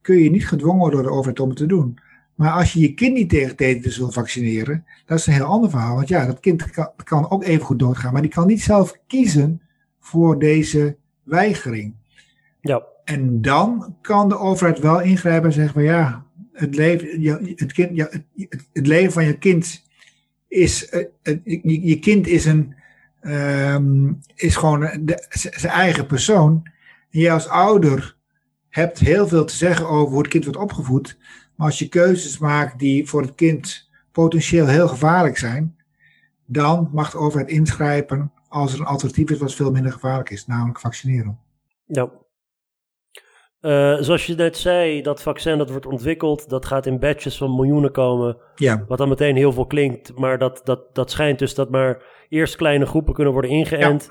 [0.00, 1.98] kun je niet gedwongen worden door de overheid om het te doen.
[2.34, 5.70] Maar als je je kind niet tegen tetanus wil vaccineren, dat is een heel ander
[5.70, 5.94] verhaal.
[5.94, 8.98] Want ja, dat kind kan, kan ook even goed doodgaan, maar die kan niet zelf
[9.06, 9.62] kiezen
[10.00, 11.94] voor deze weigering.
[12.60, 12.82] Ja.
[13.04, 17.24] En dan kan de overheid wel ingrijpen en zeggen van ja, het leven,
[17.56, 18.24] het kind, het,
[18.72, 19.82] het leven van je kind
[20.52, 22.74] is, eh, het- je, je kind is een,
[23.20, 24.88] ehm, is gewoon
[25.30, 26.60] zijn eigen persoon.
[27.10, 28.16] En jij als ouder
[28.68, 31.18] hebt heel veel te zeggen over hoe het kind wordt opgevoed.
[31.56, 35.76] Maar als je keuzes maakt die voor het kind potentieel heel gevaarlijk zijn,
[36.46, 40.46] dan mag de overheid ingrijpen als er een alternatief is wat veel minder gevaarlijk is,
[40.46, 41.38] namelijk vaccineren.
[41.86, 42.10] Ja.
[43.62, 47.54] Eh, zoals je net zei, dat vaccin dat wordt ontwikkeld, dat gaat in batches van
[47.54, 48.36] miljoenen komen.
[48.54, 52.02] Ja, Wat dan meteen heel veel klinkt, maar dat, dat, dat schijnt dus dat maar
[52.28, 54.10] eerst kleine groepen kunnen worden ingeënt.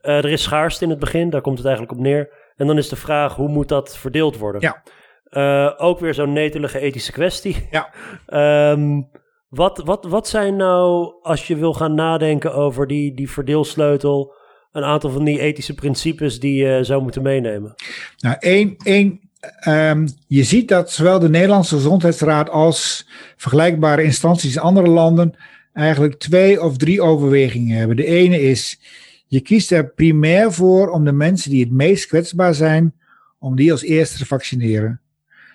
[0.00, 2.30] Eh, er is schaarste in het begin, daar komt het eigenlijk op neer.
[2.56, 4.60] En dan is de vraag, hoe moet dat verdeeld worden?
[4.60, 4.82] Ja.
[5.24, 7.68] Eh, ook weer zo'n netelige ethische kwestie.
[7.70, 7.90] Ja.
[8.26, 9.02] Ehm,
[9.48, 14.34] wat, wat, wat zijn nou, als je wil gaan nadenken over die, die verdeelsleutel,
[14.72, 17.74] een aantal van die ethische principes die je zou moeten meenemen?
[18.18, 19.20] Nou, één, één
[19.60, 25.34] ehm, je ziet dat zowel de Nederlandse Gezondheidsraad als vergelijkbare instanties in andere landen
[25.72, 27.96] eigenlijk twee of drie overwegingen hebben.
[27.96, 28.80] De ene is,
[29.26, 32.94] je kiest er primair voor om de mensen die het meest kwetsbaar zijn,
[33.38, 35.00] om die als eerste te vaccineren.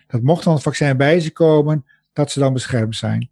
[0.08, 3.30] Dat mocht dan het vaccin bij ze komen, dat ze dan beschermd zijn.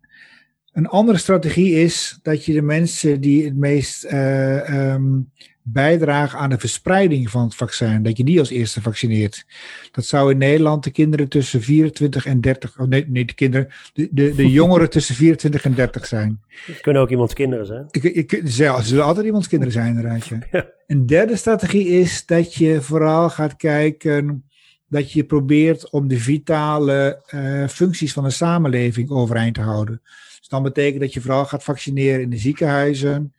[0.71, 5.19] Een andere strategie is dat je de mensen die het meest eh, ehm,
[5.63, 9.45] bijdragen aan de verspreiding van het vaccin, dat je die als eerste vaccineert.
[9.91, 13.69] Dat zou in Nederland de kinderen tussen 24 en 30, oh nee, nee de kinderen,
[13.93, 16.41] de, de, de jongeren tussen 24 en 30 zijn.
[16.65, 17.87] Het kunnen ook iemands kinderen zijn.
[17.91, 20.25] Ik, ik, er zullen altijd iemands kinderen zijn, inderdaad.
[20.25, 20.37] ja.
[20.51, 20.71] Ja.
[20.87, 24.43] Een derde strategie is dat je vooral gaat kijken
[24.87, 30.01] dat je probeert om de vitale eh, functies van de samenleving overeind te houden.
[30.39, 33.33] Dus dan betekent dat je vooral gaat vaccineren in de ziekenhuizen,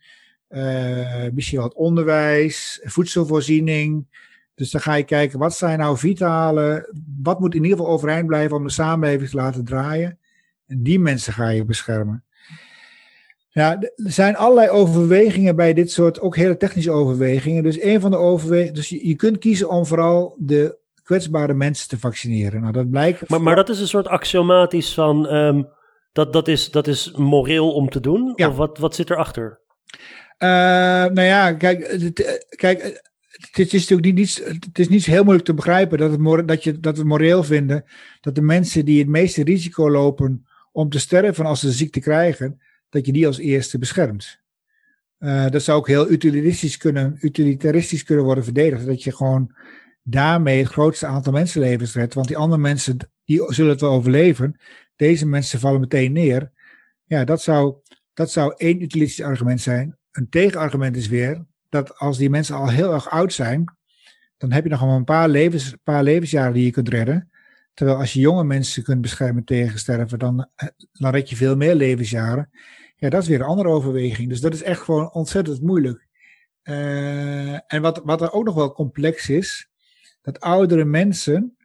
[0.55, 4.07] eh, misschien wat onderwijs, voedselvoorziening.
[4.55, 8.27] Dus dan ga je kijken, wat zijn nou vitale, wat moet in ieder geval overeind
[8.27, 10.19] blijven om de samenleving te laten draaien.
[10.67, 12.23] En die mensen ga je beschermen.
[13.49, 17.63] Ja, er zijn allerlei overwegingen bij dit soort, ook hele technische overwegingen.
[17.63, 21.89] Dus een van de overwegingen, dus je, je kunt kiezen om vooral de kwetsbare mensen
[21.89, 22.61] te vaccineren.
[22.61, 23.29] Nou, dat blijkt.
[23.29, 25.63] Maar, maar dat is een soort axiomatisch van, ehm,
[26.11, 28.33] dat, dat, is, dat is moreel om te doen?
[28.35, 28.47] Ja.
[28.47, 29.63] Of wat, wat zit erachter?
[30.37, 30.49] Eh,
[31.05, 32.91] nou ja, kijk, het, eh, kijk, eh,
[33.51, 36.79] het is natuurlijk niet, het is niet heel moeilijk te begrijpen dat, het, dat, je,
[36.79, 37.85] dat we moreel vinden
[38.21, 41.99] dat de mensen die het meeste risico lopen om te sterven als ze de ziekte
[41.99, 44.43] krijgen, dat je die als eerste beschermt.
[45.17, 48.85] Eh, dat zou ook heel utilitaristisch kunnen, utilitaristisch kunnen worden verdedigd.
[48.85, 49.55] Dat je gewoon
[50.03, 52.13] daarmee het grootste aantal mensenlevens redt.
[52.13, 54.59] Want die andere mensen, die zullen het wel overleven.
[54.95, 56.51] Deze mensen vallen meteen neer.
[57.05, 57.75] Ja, dat zou,
[58.13, 59.97] dat zou één utilitistisch argument zijn.
[60.15, 63.63] Een tegenargument is weer dat als die mensen al heel erg oud zijn,
[64.37, 67.31] dan heb je nog maar een paar, levens, paar levensjaren die je kunt redden.
[67.73, 71.55] Terwijl als je jonge mensen kunt beschermen tegen sterven, dan, eh, dan red je veel
[71.55, 72.49] meer levensjaren.
[72.95, 74.29] Ja, dat is weer een andere overweging.
[74.29, 76.07] Dus dat is echt gewoon ontzettend moeilijk.
[76.61, 79.69] Eh, en wat, wat er ook nog wel complex is,
[80.21, 81.57] dat oudere mensen,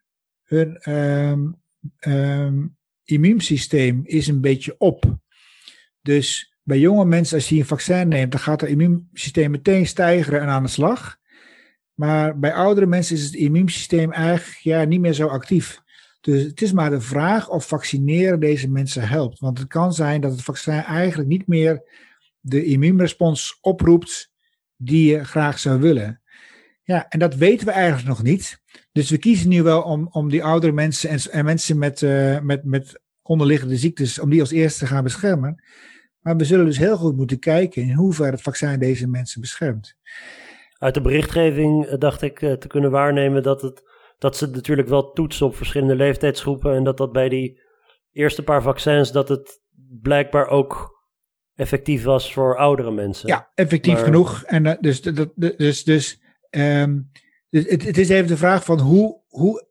[0.42, 1.50] hun ehm,
[1.98, 2.66] ehm,
[3.04, 5.18] immuunsysteem is een beetje op.
[6.02, 10.40] Dus bij jonge mensen, als je een vaccin neemt, dan gaat het immuunsysteem meteen stijgen
[10.40, 11.16] en aan de slag.
[11.94, 15.80] Maar bij oudere mensen is het immuunsysteem eigenlijk ja, niet meer zo actief.
[16.20, 19.38] Dus het is maar de vraag of vaccineren deze mensen helpt.
[19.38, 21.82] Want het kan zijn dat het vaccin eigenlijk niet meer
[22.40, 24.32] de immuunrespons oproept
[24.76, 26.20] die je graag zou willen.
[26.82, 28.60] Ja, en dat weten we eigenlijk nog niet.
[28.92, 32.40] Dus we kiezen nu wel om, om die oudere mensen en, en mensen met, uh,
[32.40, 35.62] met, met onderliggende ziektes, om die als eerste te gaan beschermen.
[36.20, 39.96] Maar we zullen dus heel goed moeten kijken in hoeverre het vaccin deze mensen beschermt.
[40.78, 43.82] Uit de berichtgeving eh, dacht ik uh, te kunnen waarnemen dat, het,
[44.18, 46.74] dat ze natuurlijk wel toetsen op verschillende leeftijdsgroepen.
[46.74, 47.60] En dat dat bij die
[48.12, 49.60] eerste paar vaccins, dat het
[50.02, 50.98] blijkbaar ook
[51.54, 53.28] effectief was voor oudere mensen.
[53.28, 54.04] Ja, effectief maar...
[54.04, 54.42] genoeg.
[54.42, 57.10] En uh, dus, dat, dus, dus, um,
[57.48, 59.66] dus het, het, is even de vraag van hoe, hoe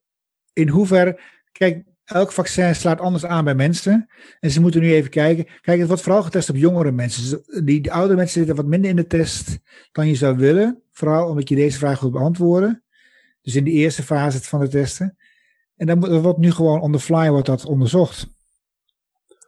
[0.53, 1.19] in hoeverre.
[1.51, 4.10] Kijk, elk vaccin slaat anders aan bij mensen.
[4.39, 5.48] En ze moeten nu even kijken.
[5.62, 7.22] Kijk, het wordt vooral getest op jongere mensen.
[7.22, 9.60] Dus die, die oudere mensen zitten wat minder in de test
[9.91, 10.84] dan je zou willen.
[10.91, 12.84] Vooral omdat je deze vraag moet beantwoorden.
[13.41, 15.17] Dus in de eerste fase van de testen.
[15.76, 18.28] En dan wordt nu gewoon on the fly wordt dat onderzocht.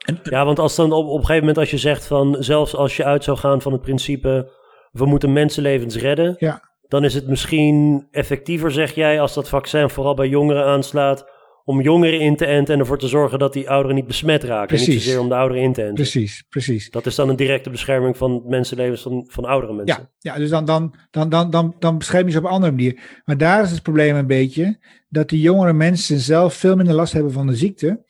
[0.05, 2.75] En, ja, want als dan op, op een gegeven moment als je zegt van zelfs
[2.75, 4.51] als je uit zou gaan van het principe
[4.91, 6.69] we moeten mensenlevens redden, ja.
[6.87, 11.30] dan is het misschien effectiever, zeg jij, als dat vaccin vooral bij jongeren aanslaat,
[11.71, 14.67] om jongeren in te enten en ervoor te zorgen dat die ouderen niet besmet raken.
[14.67, 14.87] Precies.
[14.87, 15.95] En niet zozeer om de ouderen in te enten.
[15.95, 16.89] Precies, precies.
[16.89, 20.09] Dat is dan een directe bescherming van mensenlevens van, van oudere mensen.
[20.19, 22.71] Ja, ja dus dan, dan, dan, dan, dan, dan bescherm je ze op een andere
[22.71, 23.21] manier.
[23.25, 24.79] Maar daar is het probleem een beetje
[25.09, 28.05] dat die jongere mensen zelf veel minder last hebben van de ziekte.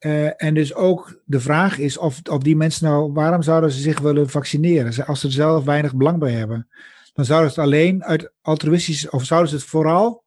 [0.00, 3.80] Uh, en dus ook de vraag is of, of die mensen nou, waarom zouden ze
[3.80, 6.68] zich willen vaccineren als ze er zelf weinig belang bij hebben?
[7.12, 10.21] Dan zouden ze het alleen uit altruïstische, of zouden ze het vooral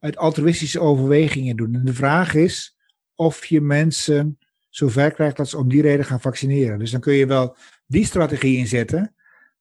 [0.00, 1.74] uit altruïstische overwegingen doen.
[1.74, 2.76] En de vraag is
[3.14, 6.78] of je mensen zover krijgt dat ze om die reden gaan vaccineren.
[6.78, 9.14] Dus dan kun je wel die strategie inzetten.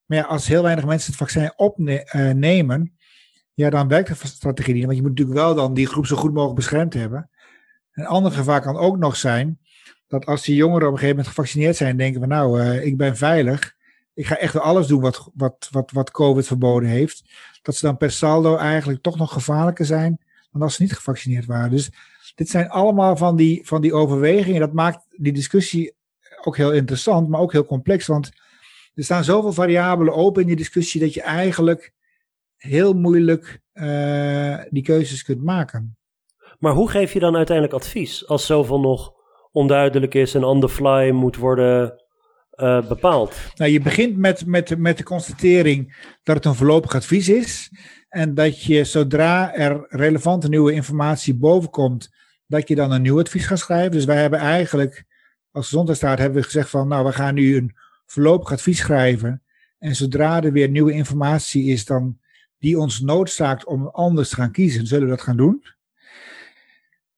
[0.05, 2.87] Maar ja, als heel weinig mensen het vaccin opnemen, uh,
[3.53, 4.85] ja, dan werkt de strategie niet.
[4.85, 7.29] Want je moet natuurlijk wel dan die groep zo goed mogelijk beschermd hebben.
[7.91, 9.59] Een ander gevaar kan ook nog zijn
[10.07, 12.97] dat als die jongeren op een gegeven moment gevaccineerd zijn, denken van nou, uh, ik
[12.97, 13.75] ben veilig.
[14.13, 17.23] Ik ga echt wel alles doen wat, wat, wat, wat COVID verboden heeft.
[17.61, 20.19] Dat ze dan per saldo eigenlijk toch nog gevaarlijker zijn
[20.51, 21.69] dan als ze niet gevaccineerd waren.
[21.69, 21.91] Dus
[22.35, 24.59] dit zijn allemaal van die, van die overwegingen.
[24.59, 25.95] Dat maakt die discussie
[26.41, 28.07] ook heel interessant, maar ook heel complex.
[28.07, 28.31] Want
[28.93, 31.93] er staan zoveel variabelen open in die discussie dat je eigenlijk
[32.57, 35.97] heel moeilijk uh, die keuzes kunt maken.
[36.59, 39.13] Maar hoe geef je dan uiteindelijk advies als zoveel nog
[39.51, 42.03] onduidelijk is en on the fly moet worden
[42.55, 43.35] uh, bepaald?
[43.55, 47.71] Nou, je begint met, met, met de constatering dat het een voorlopig advies is.
[48.09, 52.13] En dat je zodra er relevante nieuwe informatie bovenkomt,
[52.45, 53.91] dat je dan een nieuw advies gaat schrijven.
[53.91, 55.05] Dus wij hebben eigenlijk
[55.51, 59.43] als gezondheidsstaat hebben we gezegd van nou, we gaan nu een voorlopig advies schrijven.
[59.79, 62.19] En zodra er weer nieuwe informatie is dan
[62.57, 65.63] die ons noodzaakt om anders te gaan kiezen, zullen we dat gaan doen.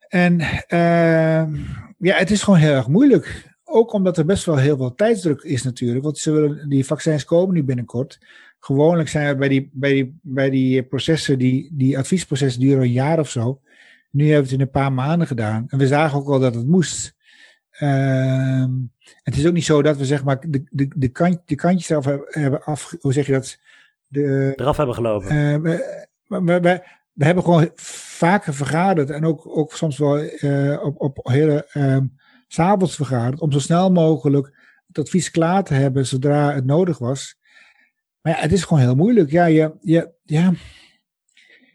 [0.08, 1.54] En uh,
[1.98, 3.50] ja, het is gewoon heel erg moeilijk.
[3.64, 6.04] Ook omdat er best wel heel veel tijdsdruk is natuurlijk.
[6.04, 8.20] Want ze willen, die vaccins komen nu binnenkort.
[8.63, 12.91] Gewoonlijk zijn we bij die, bij die, bij die processen, die, die adviesprocessen duren een
[12.91, 13.62] jaar of zo.
[14.12, 15.65] Nu hebben we het in een paar maanden gedaan.
[15.67, 17.15] En we zagen ook al dat het moest.
[17.80, 18.65] Uh,
[19.24, 21.89] het is ook niet zo dat we zeg maar de, de, de, kant, de kantjes
[21.89, 23.60] eraf hebben af, hoe zeg je dat?
[24.08, 25.36] De, eraf hebben gelopen.
[25.36, 30.84] Uh, we, we, we, we hebben gewoon vaker vergaderd en ook, ook soms wel uh,
[30.84, 31.97] op, op hele uh,
[32.47, 37.39] s'avonds vergaderd om zo snel mogelijk het advies klaar te hebben zodra het nodig was.
[38.22, 39.32] Maar ja, het is gewoon heel moeilijk.
[39.32, 40.54] Ja, je, je, ja,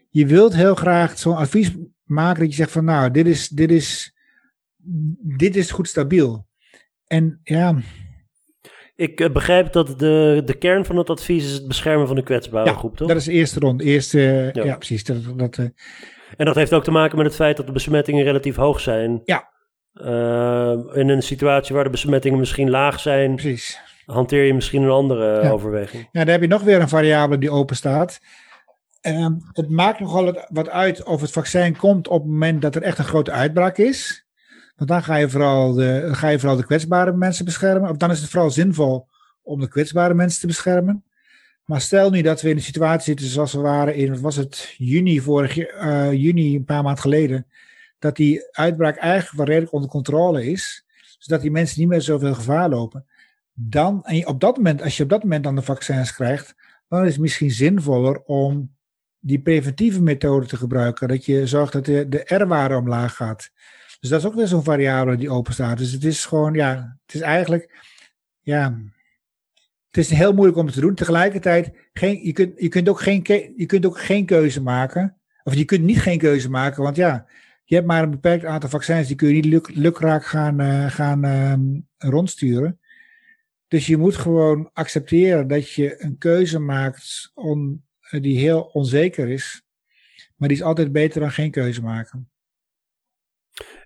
[0.09, 1.71] je wilt heel graag zo'n advies
[2.03, 4.15] maken dat je zegt van nou, dit is, dit is,
[5.37, 6.47] dit is goed stabiel.
[7.07, 7.75] En ja,
[8.95, 12.23] ik uh, begrijp dat de, de kern van het advies is het beschermen van de
[12.23, 13.07] kwetsbare ja, groep, toch?
[13.07, 13.83] dat is de eerste ronde.
[13.83, 14.63] Eerste, ja.
[14.63, 14.75] ja.
[14.75, 15.03] precies.
[15.03, 15.65] Dat, dat, uh,
[16.37, 19.21] en dat heeft ook te maken met het feit dat de besmettingen relatief hoog zijn.
[19.25, 19.49] Ja.
[20.93, 23.79] in een situatie waar de besmettingen misschien laag zijn, precies.
[24.13, 25.49] Hanteer je misschien een andere ja.
[25.49, 26.07] overweging.
[26.11, 28.19] Ja, daar heb je nog weer een variabele die open staat.
[29.01, 32.81] Ehm, het maakt nogal wat uit of het vaccin komt op het moment dat er
[32.81, 34.25] echt een grote uitbraak is.
[34.75, 37.89] Want dan ga je, vooral de, ga je vooral de kwetsbare mensen beschermen.
[37.89, 39.07] Of dan is het vooral zinvol
[39.43, 41.03] om de kwetsbare mensen te beschermen.
[41.65, 44.35] Maar stel nu dat we in een situatie zitten zoals we waren in, wat was
[44.35, 47.47] het, juni vorig uh, juni, een paar maanden geleden.
[47.99, 50.85] Dat die uitbraak eigenlijk wel redelijk onder controle is.
[51.17, 53.05] Zodat die mensen niet meer zoveel gevaar lopen.
[53.59, 56.55] Dan, en op dat moment, als je op dat moment dan de vaccins krijgt,
[56.87, 58.75] dan is het misschien zinvoller om
[59.19, 61.07] die preventieve methode te gebruiken.
[61.07, 63.51] Dat je zorgt dat de, de R-waarde omlaag gaat.
[63.99, 65.77] Dus dat is ook weer zo'n variabele die open staat.
[65.77, 67.83] Dus het is gewoon, ja, het is eigenlijk,
[68.41, 68.79] ja,
[69.87, 70.95] het is heel moeilijk om te doen.
[70.95, 73.23] Tegelijkertijd, geen, je, kunt, je, kunt ook geen,
[73.55, 75.17] je kunt ook geen keuze maken.
[75.43, 77.25] Of je kunt niet geen keuze maken, want ja,
[77.63, 80.85] je hebt maar een beperkt aantal vaccins, die kun je niet luk, lukraak gaan, uh,
[80.89, 82.79] gaan uh, rondsturen.
[83.67, 89.61] Dus je moet gewoon accepteren dat je een keuze maakt on, die heel onzeker is.
[90.35, 92.29] Maar die is altijd beter dan geen keuze maken.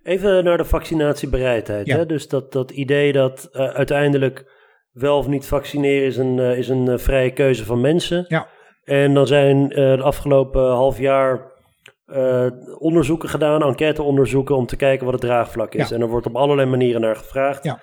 [0.04, 1.88] Even naar de vaccinatiebereidheid.
[1.88, 2.06] Hè?
[2.06, 4.52] Dus dat, dat idee dat uh, uiteindelijk
[4.92, 8.26] wel of niet vaccineren is een, uh, is een uh, vrije keuze van mensen.
[8.28, 8.48] Ja.
[8.84, 11.50] En dan zijn de afgelopen half jaar
[12.78, 15.90] onderzoeken gedaan, enquêteonderzoeken, om te kijken wat het draagvlak is.
[15.90, 15.96] Ja.
[15.96, 17.64] En er wordt op allerlei manieren naar gevraagd.
[17.64, 17.82] Ja.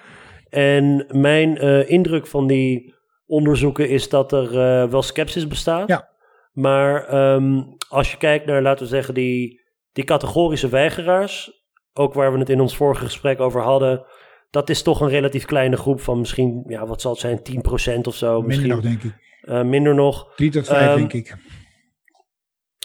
[0.50, 1.56] En mijn
[1.88, 2.94] indruk van die
[3.26, 4.50] onderzoeken is dat er
[4.90, 5.88] wel sceptisch bestaat.
[5.88, 6.08] Ja.
[6.52, 9.60] Maar um, als je kijkt naar, laten we zeggen, die,
[9.92, 14.06] die categorische weigeraars, ook waar we het in ons vorige gesprek over hadden,
[14.50, 17.38] dat is toch een relatief kleine groep van misschien, ja, wat zal het zijn,
[17.98, 18.30] 10% of zo.
[18.30, 19.14] Minder misschien, nog, denk ik.
[19.42, 20.34] Uh, minder nog.
[20.36, 21.36] 3 tot 5, Um, denk ik.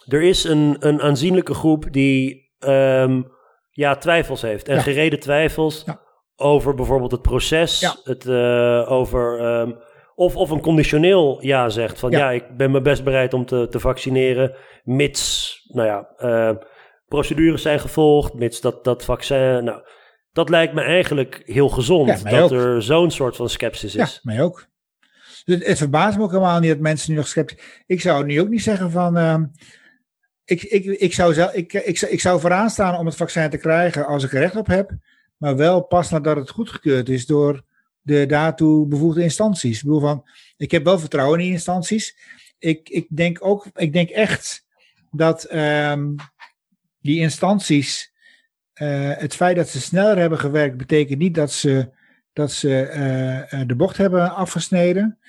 [0.07, 3.27] Er is een, een aanzienlijke groep die um,
[3.69, 4.67] ja, twijfels heeft.
[4.67, 4.81] En Ja.
[4.81, 6.01] gereden twijfels Ja.
[6.43, 7.79] Over bijvoorbeeld het proces.
[7.79, 7.95] Ja.
[8.03, 9.75] Het, uh, over, um,
[10.15, 11.99] of, of een conditioneel ja zegt.
[11.99, 12.31] Van ja, Ja.
[12.31, 14.55] ik ben me best bereid om te, te vaccineren.
[14.83, 16.57] Mits, nou ja, uh,
[17.07, 18.33] procedures zijn gevolgd.
[18.33, 19.63] Mits dat, dat vaccin.
[19.63, 19.81] Nou,
[20.31, 22.21] dat lijkt me eigenlijk heel gezond.
[22.23, 22.59] Ja, dat ook.
[22.59, 24.19] er zo'n soort van sceptisch Ja, is.
[24.23, 24.65] mij ook.
[25.45, 27.83] Dus het, het verbaast me ook helemaal niet dat mensen nu nog sceptisch...
[27.85, 29.17] Ik zou nu ook niet zeggen van...
[29.17, 29.43] ehm,
[30.45, 33.49] ik, ik, ik, zou zelf, ik, ik, zou- ik zou vooraan staan om het vaccin
[33.49, 34.91] te krijgen als ik er recht op heb.
[35.37, 37.63] Maar wel pas nadat het goedgekeurd is door
[38.01, 39.77] de daartoe bevoegde instanties.
[39.77, 42.17] Ik bedoel van, ik heb wel vertrouwen in die instanties.
[42.59, 44.65] Ik, ik denk ook, ik denk echt
[45.11, 46.15] dat ehm,
[47.01, 48.13] die instanties,
[48.73, 51.89] eh, het feit dat ze sneller hebben gewerkt, betekent niet dat ze,
[52.33, 55.19] dat ze eh, eh, de bocht hebben afgesneden.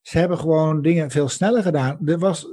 [0.00, 1.98] Ze hebben gewoon dingen veel sneller gedaan.
[2.08, 2.46] Er was,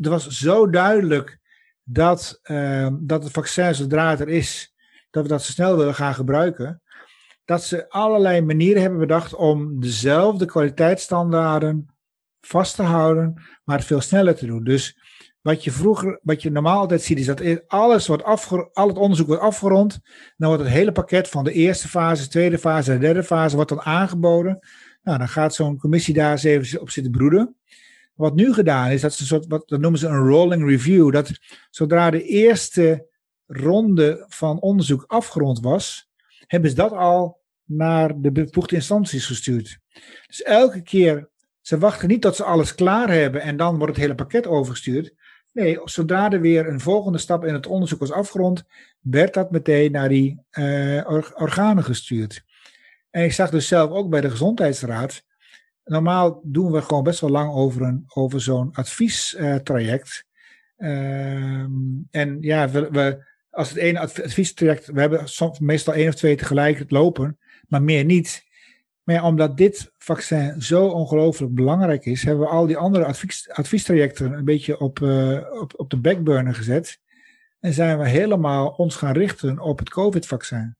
[0.00, 1.38] er was zo duidelijk
[1.84, 4.71] dat, ehm, dat het vaccin, zodra het er is,
[5.12, 6.82] dat we dat zo snel willen gaan gebruiken.
[7.44, 11.86] Dat ze allerlei manieren hebben bedacht om dezelfde kwaliteitsstandaarden
[12.40, 14.64] vast te houden, maar het veel sneller te doen.
[14.64, 14.96] Dus
[15.40, 18.88] wat je vroeger, wat je normaal altijd ziet, is dat e- alles wordt afge, al
[18.88, 20.00] het onderzoek wordt afgerond.
[20.36, 23.70] Dan wordt het hele pakket van de eerste fase, tweede fase en derde fase wordt
[23.70, 24.58] dan aangeboden.
[25.02, 27.56] Nou, dan gaat zo'n commissie daar eens even op zitten broeden.
[28.14, 31.12] Wat nu gedaan is, dat, een soort, wat, dat noemen ze een rolling review.
[31.12, 31.30] Dat
[31.70, 33.06] zodra de eerste
[33.52, 36.10] ronde van onderzoek afgerond was,
[36.46, 39.78] hebben ze dat al naar de bevoegde instanties gestuurd.
[40.26, 41.28] Dus elke keer,
[41.60, 45.14] ze wachten niet tot ze alles klaar hebben en dan wordt het hele pakket overgestuurd.
[45.52, 48.64] Nee, zodra er weer een volgende stap in het onderzoek was afgerond,
[49.00, 52.44] werd dat meteen naar die eh, or- organen gestuurd.
[53.10, 55.24] En ik zag dus zelf ook bij de Gezondheidsraad.
[55.84, 60.24] Normaal doen we gewoon best wel lang over, een, over zo'n adviestraject.
[60.76, 61.70] Ehm,
[62.10, 66.14] en ja, we, we, als het ene adv- adviestraject, we hebben soms, meestal één of
[66.14, 67.38] twee tegelijk lopen,
[67.68, 68.44] maar meer niet.
[69.02, 73.50] Maar ja, omdat dit vaccin zo ongelooflijk belangrijk is, hebben we al die andere advies,
[73.50, 77.00] adviestrajecten een beetje op, eh, op, op de backburner gezet.
[77.60, 80.76] En zijn we helemaal ons gaan richten op het COVID-vaccin.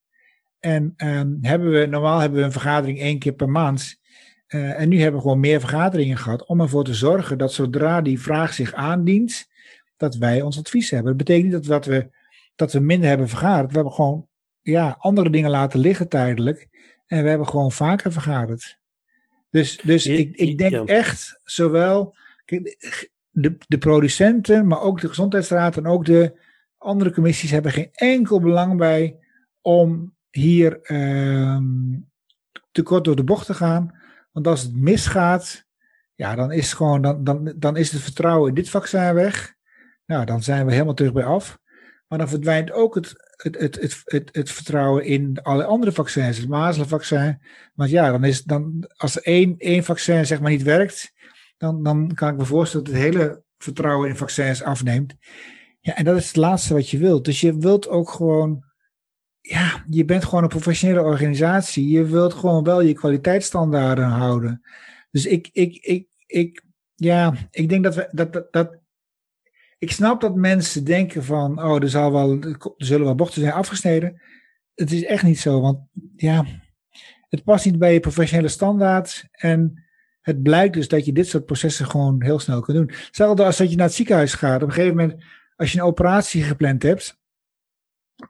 [0.58, 4.00] En ehm, hebben we, normaal hebben we een vergadering één keer per maand.
[4.46, 8.00] Eh, en nu hebben we gewoon meer vergaderingen gehad om ervoor te zorgen dat zodra
[8.00, 9.48] die vraag zich aandient,
[9.96, 11.08] dat wij ons advies hebben.
[11.08, 12.10] Dat betekent niet dat, dat, we,
[12.54, 13.68] dat we minder hebben vergaderd.
[13.68, 14.28] We hebben gewoon
[14.60, 16.68] ja, andere dingen laten liggen tijdelijk.
[17.06, 18.78] En we hebben gewoon vaker vergaderd.
[19.50, 22.14] Dus, dus ik, ik denk echt zowel
[23.30, 26.38] de, de producenten, maar ook de gezondheidsraad en ook de
[26.78, 29.18] andere commissies hebben geen enkel belang bij
[29.60, 31.98] om hier ehm,
[32.72, 33.94] te kort door de bocht te gaan.
[34.32, 35.66] Want als het misgaat,
[36.14, 39.54] ja, dan is, gewoon, dan, dan, dan is het vertrouwen in dit vaccin weg.
[40.06, 41.58] Nou, dan zijn we helemaal terug bij af.
[42.12, 46.38] Maar dan verdwijnt ook het, het, het, het, het, het vertrouwen in alle andere vaccins,
[46.38, 47.42] het mazelenvaccin.
[47.74, 51.12] Want ja, dan is, dan, als één, één vaccin zeg maar niet werkt,
[51.56, 55.14] dan, dan kan ik me voorstellen dat het hele vertrouwen in vaccins afneemt.
[55.80, 57.24] Ja, en dat is het laatste wat je wilt.
[57.24, 58.64] Dus je wilt ook gewoon,
[59.40, 61.90] ja, je bent gewoon een professionele organisatie.
[61.90, 64.62] Je wilt gewoon wel je kwaliteitsstandaarden houden.
[65.10, 66.62] Dus ik, ik, ik, ik,
[66.94, 68.81] ja, ik denk dat we, dat, dat, dat
[69.82, 72.38] ik snap dat mensen denken van, oh, er, zal wel,
[72.76, 74.20] zullen wel bochten zijn afgesneden.
[74.74, 75.78] Het is echt niet zo, want
[76.16, 76.44] ja,
[77.28, 79.28] het past niet bij je professionele standaard.
[79.30, 79.84] En
[80.20, 82.96] het blijkt dus dat je dit soort processen gewoon heel snel kunt doen.
[83.04, 84.62] Hetzelfde als dat je naar het ziekenhuis gaat.
[84.62, 85.24] Op een gegeven moment,
[85.56, 87.18] als je een operatie gepland hebt,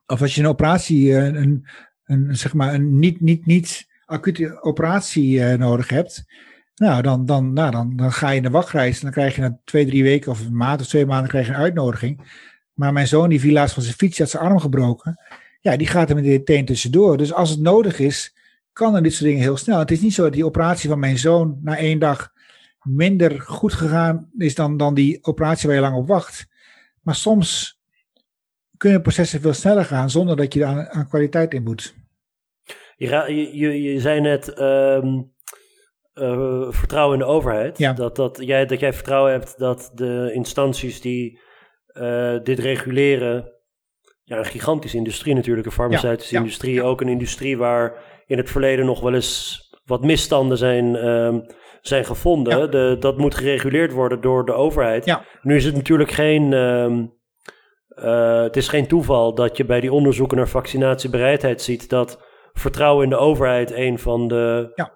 [0.07, 1.67] of als je een operatie, eh, een,
[2.05, 6.25] een, zeg maar, een niet, niet, niet acute operatie eh, nodig hebt,
[6.75, 9.41] nou, dan, dan, nou dan, dan ga je in de wachtreis en dan krijg je
[9.41, 12.41] na twee, drie weken of een maand of twee maanden krijg je een uitnodiging.
[12.73, 15.21] Maar mijn zoon die viel laatst van zijn fiets, had zijn arm gebroken.
[15.61, 17.17] Ja, die gaat er meteen tussendoor.
[17.17, 18.37] Dus als het nodig is,
[18.73, 19.79] kan er dit soort dingen heel snel.
[19.79, 22.33] Het is niet zo dat die operatie van mijn zoon na één dag
[22.83, 26.47] minder goed gegaan is dan, dan die operatie waar je lang op wacht.
[27.03, 27.81] Maar soms
[28.77, 31.95] kunnen processen veel sneller gaan zonder dat je aan, aan kwaliteit in moet.
[32.97, 35.23] Je, je, je zei net ehm,
[36.13, 37.79] eh, vertrouwen in de overheid.
[37.79, 37.93] Ja.
[37.93, 41.41] Dat, dat, jij, dat jij vertrouwen hebt dat de instanties die
[41.87, 43.51] eh, dit reguleren.
[44.25, 46.83] Ja, een gigantische industrie natuurlijk, een farmaceutische Ja, ja, industrie.
[46.83, 47.95] Ook een industrie waar
[48.27, 51.41] in het verleden nog wel eens wat misstanden zijn, ehm,
[51.81, 52.71] zijn gevonden.
[52.71, 55.19] De, dat moet gereguleerd worden door de overheid.
[55.43, 56.53] Nu is het natuurlijk geen.
[56.53, 57.07] ehm,
[57.89, 63.05] eh, het is geen toeval dat je bij die onderzoeken naar vaccinatiebereidheid ziet dat vertrouwen
[63.05, 64.93] in de overheid een van de Ja.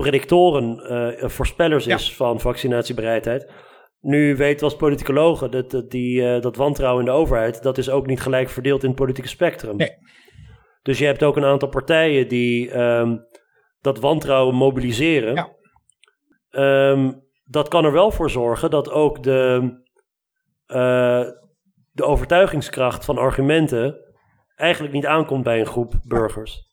[0.00, 1.94] Predictoren, eh, voorspellers Ja.
[1.94, 3.52] is van vaccinatiebereidheid.
[4.00, 7.78] Nu weten we als politicologen dat, dat, die, eh, dat wantrouwen in de overheid, dat
[7.78, 9.76] is ook niet gelijk verdeeld in het politieke spectrum.
[9.76, 9.90] Nee.
[10.82, 13.16] Dus je hebt ook een aantal partijen die ehm,
[13.80, 15.34] dat wantrouwen mobiliseren.
[15.34, 15.54] Ja.
[16.50, 17.12] Ehm,
[17.44, 19.70] dat kan er wel voor zorgen dat ook de,
[20.66, 21.24] eh,
[21.92, 23.96] de overtuigingskracht van argumenten
[24.54, 26.65] eigenlijk niet aankomt bij een groep burgers.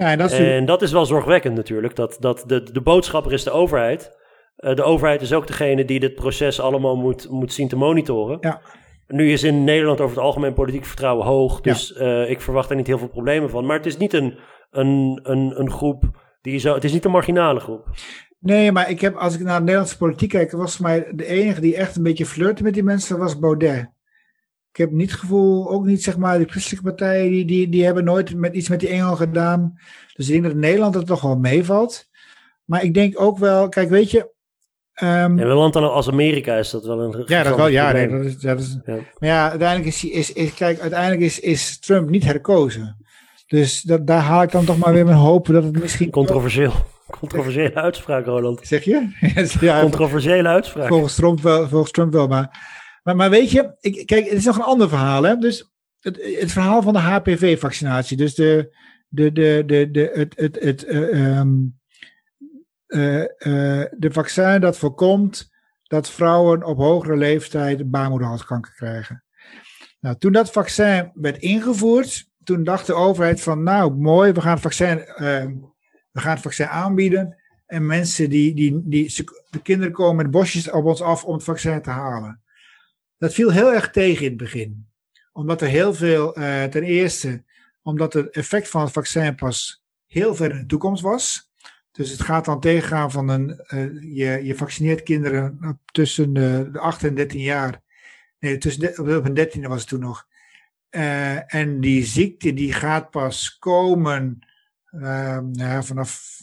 [0.00, 1.96] Ja, en dat is En dat is wel zorgwekkend natuurlijk.
[1.96, 4.18] Dat, dat de, de boodschapper is de overheid.
[4.56, 8.38] Eh, de overheid is ook degene die dit proces allemaal moet, moet zien te monitoren.
[8.40, 8.60] Ja.
[9.06, 11.60] Nu is in Nederland over het algemeen politiek vertrouwen hoog.
[11.60, 13.66] Dus eh, ik verwacht daar niet heel veel problemen van.
[13.66, 14.38] Maar het is niet een,
[14.70, 16.04] een, een, een groep
[16.42, 16.74] die zo.
[16.74, 17.88] Het is niet een marginale groep.
[18.38, 21.26] Nee, maar ik heb, als ik naar de Nederlandse politiek kijk, was voor mij de
[21.26, 23.90] enige die echt een beetje flirte met die mensen, was Baudet.
[24.72, 27.84] Ik heb niet het gevoel, ook niet zeg maar, de christelijke partijen, die, die, die
[27.84, 29.78] hebben nooit met, iets met die engel gedaan.
[30.14, 32.08] Dus ik denk dat in Nederland het toch wel meevalt.
[32.64, 34.32] Maar ik denk ook wel, kijk, weet je.
[34.92, 37.22] En een land dan als Amerika is dat wel een.
[37.26, 38.94] ja, dat wel, ja, nee, dat is, dat is, Ja.
[38.94, 42.96] maar ja, uiteindelijk is, is, is, kijk, uiteindelijk is, is Trump niet herkozen.
[43.46, 46.10] Dus dat, daar haal ik dan toch maar weer mijn hoop dat het misschien...
[46.10, 46.72] Controversieel.
[47.20, 48.66] Controversiële uitspraak, Roland.
[48.66, 49.08] Zeg je?
[49.60, 50.88] ja, Controversiële uitspraak.
[50.88, 54.44] Volgens Trump wel, volgens Trump wel maar, maar, maar weet je, ik, kijk, het is
[54.44, 55.22] nog een ander verhaal.
[55.22, 55.36] Hè?
[55.36, 55.70] Dus
[56.00, 58.16] het, het verhaal van de HPV-vaccinatie.
[58.16, 58.76] Dus de,
[59.08, 61.56] de, de, de, de, het, het, het, eh, ehm,
[62.86, 65.50] eh, eh, de vaccin dat voorkomt
[65.82, 69.24] dat vrouwen op hogere leeftijd baarmoederhalskanker krijgen.
[70.00, 74.52] Nou, toen dat vaccin werd ingevoerd, toen dacht de overheid van, nou mooi, we gaan
[74.52, 74.96] het vaccin,
[76.10, 77.38] we gaan het vaccin aanbieden.
[77.66, 79.14] En mensen die, die, die,
[79.50, 82.40] de kinderen komen met bosjes op ons af om het vaccin te halen.
[83.20, 84.86] Dat viel heel erg tegen in het begin.
[85.32, 87.44] Omdat er heel veel, eh, ten eerste,
[87.82, 91.50] omdat het effect van het vaccin pas heel ver in de toekomst was.
[91.92, 96.78] Dus het gaat dan tegengaan van een, eh, je, je vaccineert kinderen tussen de, de
[96.78, 97.82] 8 en 13 jaar.
[98.38, 100.26] Nee, tussen de, op een 13e was het toen nog.
[100.88, 104.38] Eh, en die ziekte die gaat pas komen
[104.84, 106.38] eh, nou, vanaf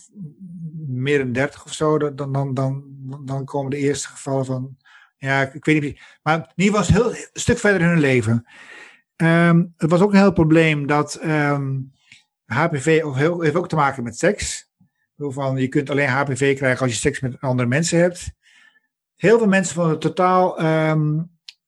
[0.87, 2.13] meer dan 30 of zo.
[2.13, 2.83] Dan, dan, dan,
[3.25, 4.77] dan komen de eerste gevallen van.
[5.17, 5.99] Ja, ik, weet niet.
[6.23, 8.45] Maar in ieder geval heel, stuk verder in hun leven.
[9.15, 11.75] Ehm, het was ook een heel probleem dat ehm,
[12.45, 14.69] HPV ook heel, heeft ook te maken met seks.
[15.17, 18.31] Van, je kunt alleen HPV krijgen als je seks met andere mensen hebt.
[19.15, 21.19] Heel veel mensen vonden het totaal ehm,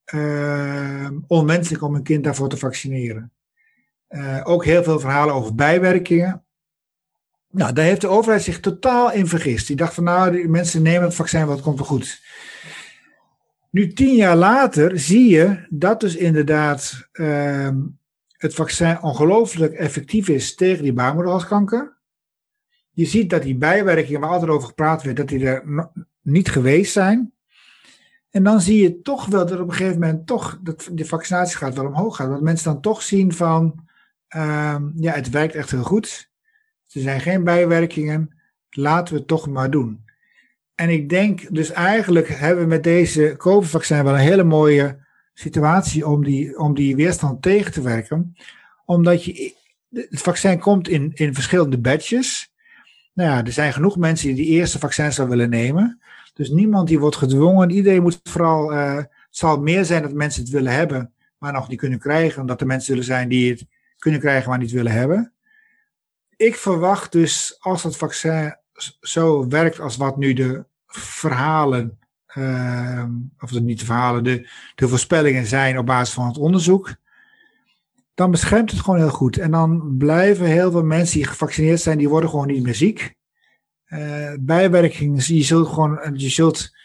[0.05, 3.31] ehm, onmenselijk om een kind daarvoor te vaccineren.
[4.07, 6.43] Eh, ook heel veel verhalen over bijwerkingen.
[7.51, 9.67] Nou, daar heeft de overheid zich totaal in vergist.
[9.67, 12.21] Die dacht van nou, die mensen nemen het vaccin, wat komt wel goed.
[13.69, 17.77] Nu, tien jaar later, zie je dat dus inderdaad ehm,
[18.31, 21.97] het vaccin ongelooflijk effectief is tegen die baarmoederhalskanker.
[22.91, 25.89] Je ziet dat die bijwerkingen waar altijd over gepraat werd, dat die er
[26.21, 27.33] niet geweest zijn.
[28.29, 31.75] En dan zie je toch wel dat op een gegeven moment toch dat de vaccinatiegraad
[31.75, 32.29] wel omhoog gaat.
[32.29, 33.87] Dat mensen dan toch zien van,
[34.27, 36.31] ehm, ja, het werkt echt heel goed.
[36.87, 38.39] Er zijn geen bijwerkingen.
[38.69, 40.05] Laten we het toch maar doen.
[40.79, 44.97] En ik denk dus eigenlijk hebben we met deze COVID-vaccin wel een hele mooie
[45.33, 48.35] situatie om die, om die weerstand tegen te werken.
[48.85, 49.55] Omdat je,
[49.89, 52.51] het vaccin komt in, in verschillende batches.
[53.13, 56.01] Nou ja, er zijn genoeg mensen die die eerste vaccin zou willen nemen.
[56.33, 57.69] Dus niemand die wordt gedwongen.
[57.69, 61.69] Iedereen moet vooral, eh, het zal meer zijn dat mensen het willen hebben, maar nog
[61.69, 62.37] niet kunnen krijgen.
[62.37, 63.65] Dan dat er mensen zullen zijn die het
[63.97, 65.33] kunnen krijgen, maar niet willen hebben.
[66.35, 68.58] Ik verwacht dus, als het vaccin
[69.01, 71.99] zo werkt als wat nu de verhalen,
[72.35, 73.03] uh,
[73.39, 76.95] of de, niet de verhalen, de, de voorspellingen zijn op basis van het onderzoek,
[78.13, 79.37] dan beschermt het gewoon heel goed.
[79.37, 83.15] En dan blijven heel veel mensen die gevaccineerd zijn, die worden gewoon niet meer ziek.
[83.87, 86.75] Uh, bijwerkingen, je zult gewoon, je zult,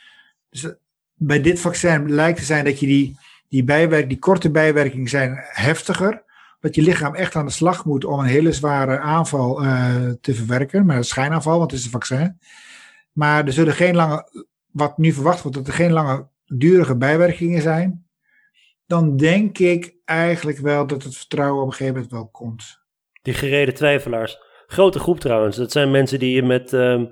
[0.50, 0.66] dus
[1.14, 3.16] bij dit vaccin lijkt te zijn dat je die,
[3.48, 6.22] Die, bijwerk, die korte bijwerkingen zijn heftiger.
[6.64, 10.34] Dat je lichaam echt aan de slag moet om een hele zware aanval uh, te
[10.34, 10.86] verwerken.
[10.86, 12.38] Maar een schijnaanval, want het is een vaccin.
[13.12, 17.62] Maar er zullen geen lange, wat nu verwacht wordt, dat er geen lange durige bijwerkingen
[17.62, 18.06] zijn.
[18.86, 22.78] Dan denk ik eigenlijk wel dat het vertrouwen op een gegeven moment wel komt.
[23.22, 24.38] Die gereden twijfelaars.
[24.66, 25.56] Grote groep trouwens.
[25.56, 27.02] Dat zijn mensen die je met uh,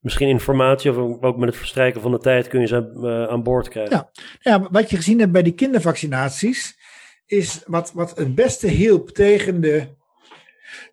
[0.00, 3.42] misschien informatie of ook met het verstrijken van de tijd kun je ze uh, aan
[3.42, 3.96] boord krijgen.
[3.96, 4.10] Ja.
[4.40, 6.84] ja, wat je gezien hebt bij die kindervaccinaties
[7.26, 9.94] is wat, wat het beste hielp tegen de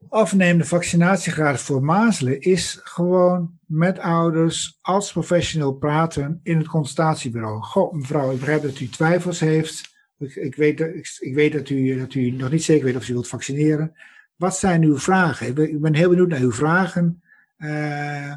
[0.09, 7.61] afnemende vaccinatiegraad voor mazelen, is gewoon met ouders als professional praten in het consultatiebureau.
[7.61, 9.91] Goh, mevrouw, ik begrijp dat u twijfels heeft.
[10.17, 13.09] Ik, ik weet, ik, ik, weet dat, u, dat u nog niet zeker weet of
[13.09, 13.93] u wilt vaccineren.
[14.35, 15.47] Wat zijn uw vragen?
[15.47, 17.23] Ik ben, heel benieuwd naar uw vragen.
[17.57, 18.29] Uh,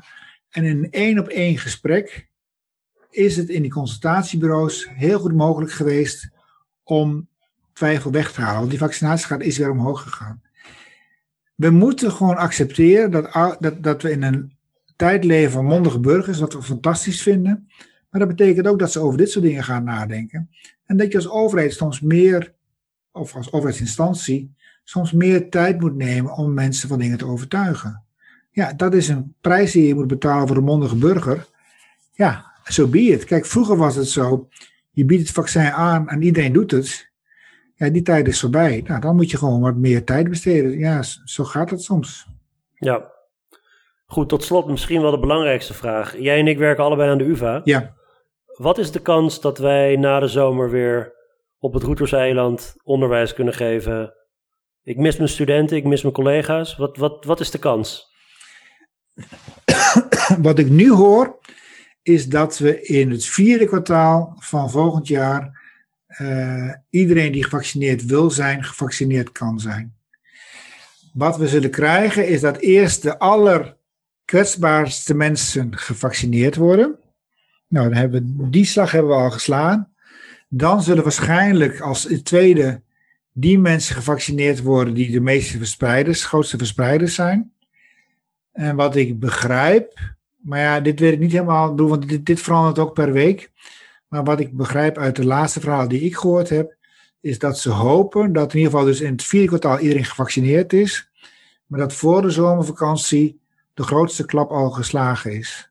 [0.51, 2.29] en in een één op één gesprek
[3.11, 6.31] is het in die consultatiebureaus heel goed mogelijk geweest
[6.83, 7.29] om
[7.77, 8.59] twijfel weg te halen.
[8.59, 10.43] Want die vaccinatiegraad is weer omhoog gegaan.
[11.55, 14.53] We moeten gewoon accepteren dat, dat, dat we in een
[14.97, 17.69] tijd leven van mondige burgers, wat we fantastisch vinden.
[18.11, 20.51] Maar dat betekent ook dat ze over dit soort dingen gaan nadenken.
[20.87, 22.55] En dat je als overheid soms meer,
[23.13, 24.55] of als overheidsinstantie,
[24.85, 28.03] soms meer tijd moet nemen om mensen van dingen te overtuigen.
[28.51, 31.47] Ja, dat is een prijs die je moet betalen voor een mondige burger.
[32.13, 33.23] Ja, zo so be.
[33.27, 34.49] Kijk, vroeger was het zo,
[34.91, 37.15] je biedt het vaccin aan en iedereen doet het.
[37.77, 38.85] Ja, die tijd is voorbij.
[38.87, 40.79] Nou, dan moet je gewoon wat meer tijd besteden.
[40.79, 42.27] Ja, zo gaat het soms.
[42.75, 43.13] Ja.
[44.07, 46.19] Goed, tot slot misschien wel de belangrijkste vraag.
[46.19, 47.61] Jij en ik werken allebei aan de UvA.
[47.65, 47.95] Ja.
[48.47, 51.15] Wat is de kans dat wij na de zomer weer
[51.59, 54.15] op het Roeterseiland onderwijs kunnen geven?
[54.83, 56.77] Ik mis mijn studenten, ik mis mijn collega's.
[56.77, 58.15] Wat, wat, wat is de kans?
[60.43, 61.39] Wat ik nu hoor,
[62.03, 65.66] is dat we in het vierde kwartaal van volgend jaar
[66.21, 69.95] uh, iedereen die gevaccineerd wil zijn, gevaccineerd kan zijn.
[71.13, 76.99] Wat we zullen krijgen is dat eerst de allerkwetsbaarste mensen gevaccineerd worden.
[77.69, 79.93] Nou, dan hebben die slag hebben we al geslaan.
[80.49, 82.83] Dan zullen waarschijnlijk als tweede
[83.33, 87.53] die mensen gevaccineerd worden die de meeste verspreiders, grootste verspreiders zijn.
[88.53, 92.79] En wat ik begrijp, maar ja, dit weet ik niet helemaal, want dit, dit verandert
[92.79, 93.51] ook per week.
[94.09, 96.77] Maar wat ik begrijp uit de laatste verhaal die ik gehoord heb,
[97.21, 100.73] is dat ze hopen dat in ieder geval dus in het vierde kwartaal iedereen gevaccineerd
[100.73, 101.11] is.
[101.67, 103.41] Maar dat voor de zomervakantie
[103.75, 105.71] de grootste klap al geslagen is.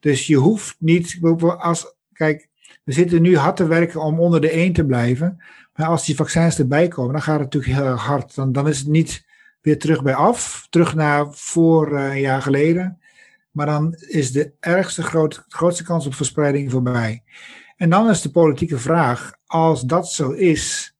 [0.00, 1.18] Dus je hoeft niet,
[1.58, 2.48] als, kijk,
[2.84, 5.42] we zitten nu hard te werken om onder de 1 te blijven.
[5.74, 8.34] Maar als die vaccins erbij komen, dan gaat het natuurlijk heel hard.
[8.34, 9.26] Dan, dan is het niet
[9.60, 12.99] weer terug bij af, terug naar voor uh, een jaar geleden.
[13.50, 17.22] Maar dan is de ergste groot, grootste kans op verspreiding voorbij.
[17.76, 20.94] En dan is de politieke vraag, als dat zo is,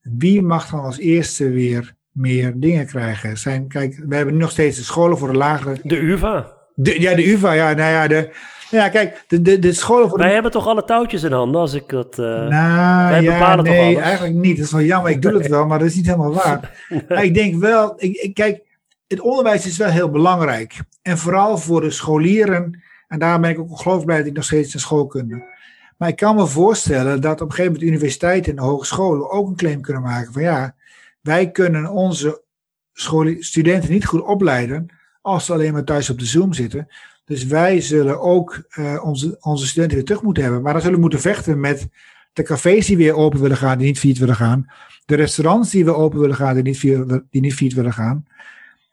[0.00, 3.38] wie mag dan als eerste weer meer dingen krijgen?
[3.38, 5.78] Zijn, kijk, we hebben nu nog steeds de scholen voor de lagere...
[5.82, 6.52] De UvA.
[6.74, 8.30] De, ja, de UvA, ja, nou ja, de,
[8.70, 10.18] ja, kijk, de, de, de scholen voor...
[10.18, 12.18] Wij hebben toch alle touwtjes in handen, als ik dat...
[12.18, 14.08] Uh, nou, wij ja, bepalen nee, toch alles?
[14.08, 14.56] eigenlijk niet.
[14.56, 16.84] Dat is wel jammer, ik doe het wel, maar dat is niet helemaal waar.
[17.26, 18.62] Ik denk wel, ik, ik, kijk,
[19.06, 20.78] het onderwijs is wel heel belangrijk.
[21.02, 24.44] En vooral voor de scholieren, en daar ben ik ook geloof blij dat ik nog
[24.44, 25.44] steeds een schoolkunde.
[25.96, 29.56] Maar ik kan me voorstellen dat op een gegeven moment universiteiten en hogescholen ook een
[29.56, 30.74] claim kunnen maken van ja,
[31.20, 32.42] wij kunnen onze
[33.38, 34.86] studenten niet goed opleiden
[35.20, 36.88] als ze alleen maar thuis op de Zoom zitten.
[37.24, 40.62] Dus wij zullen ook uh, onze, onze studenten weer terug moeten hebben.
[40.62, 41.88] Maar dan zullen we moeten vechten met
[42.32, 44.66] de cafés die weer open willen gaan, die niet failliet willen gaan.
[45.04, 48.26] De restaurants die weer open willen gaan, die niet failliet, die niet willen gaan.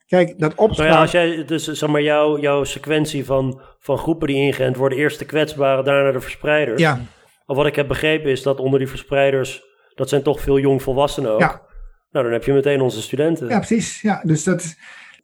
[0.08, 0.88] Kijk, dat opspraak...
[0.88, 4.76] Nou ja, als jij, dus zeg maar, jouw, jouw sequentie van, van groepen die ingeënt
[4.76, 6.82] worden, eerst de kwetsbare, daarna de verspreiders.
[6.82, 7.02] Ja.
[7.46, 9.64] Of wat ik heb begrepen is dat onder die verspreiders,
[9.96, 11.40] dat zijn toch veel jongvolwassenen ook.
[11.40, 11.62] Ja.
[12.12, 13.48] Nou, dan heb je meteen onze studenten.
[13.50, 14.02] Ja, precies.
[14.02, 14.76] Ja, dus dat,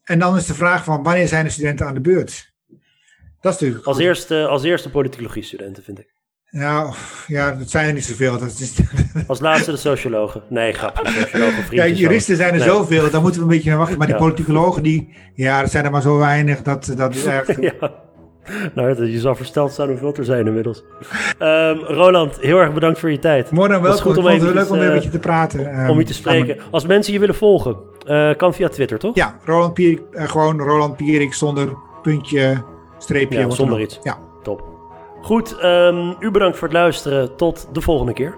[0.04, 2.52] en dan is de vraag van, wanneer zijn de studenten aan de beurt?
[3.42, 6.14] Dat is natuurlijk als eerste, als eerste politicologie studenten, vind ik.
[6.56, 6.94] Ja,
[7.28, 8.40] ja, dat zijn er niet zoveel.
[8.40, 8.80] Dat is...
[9.28, 10.42] Als laatste de sociologen.
[10.50, 11.12] Nee, grapje.
[11.12, 13.98] Sociologen, Kijk, juristen zijn er zoveel, dan moeten we een beetje wachten.
[13.98, 14.22] Maar die ja.
[14.22, 16.62] politicologen, die, ja, dat zijn er maar zo weinig.
[16.62, 17.56] Dat, dat is echt...
[17.62, 17.92] ja.
[18.74, 20.84] Nou, je zal versteld staan hoeveel er zijn inmiddels.
[21.40, 23.52] Um, Roland, heel erg bedankt voor je tijd.
[23.52, 23.98] Mooi dan wel.
[23.98, 25.80] Goed om even leuk om een beetje te praten.
[25.80, 26.58] Um, om je te spreken.
[26.72, 27.76] Als mensen je willen volgen,
[28.08, 29.16] uh, kan via Twitter, toch?
[29.16, 32.64] Ja, Roland Pierik, uh, gewoon Roland Pierik zonder puntje,
[32.98, 33.40] streepje.
[33.40, 34.00] Ja, zonder iets.
[34.04, 34.18] Ja.
[35.24, 37.36] Goed, um, u bedankt voor het luisteren.
[37.36, 38.38] Tot de volgende keer.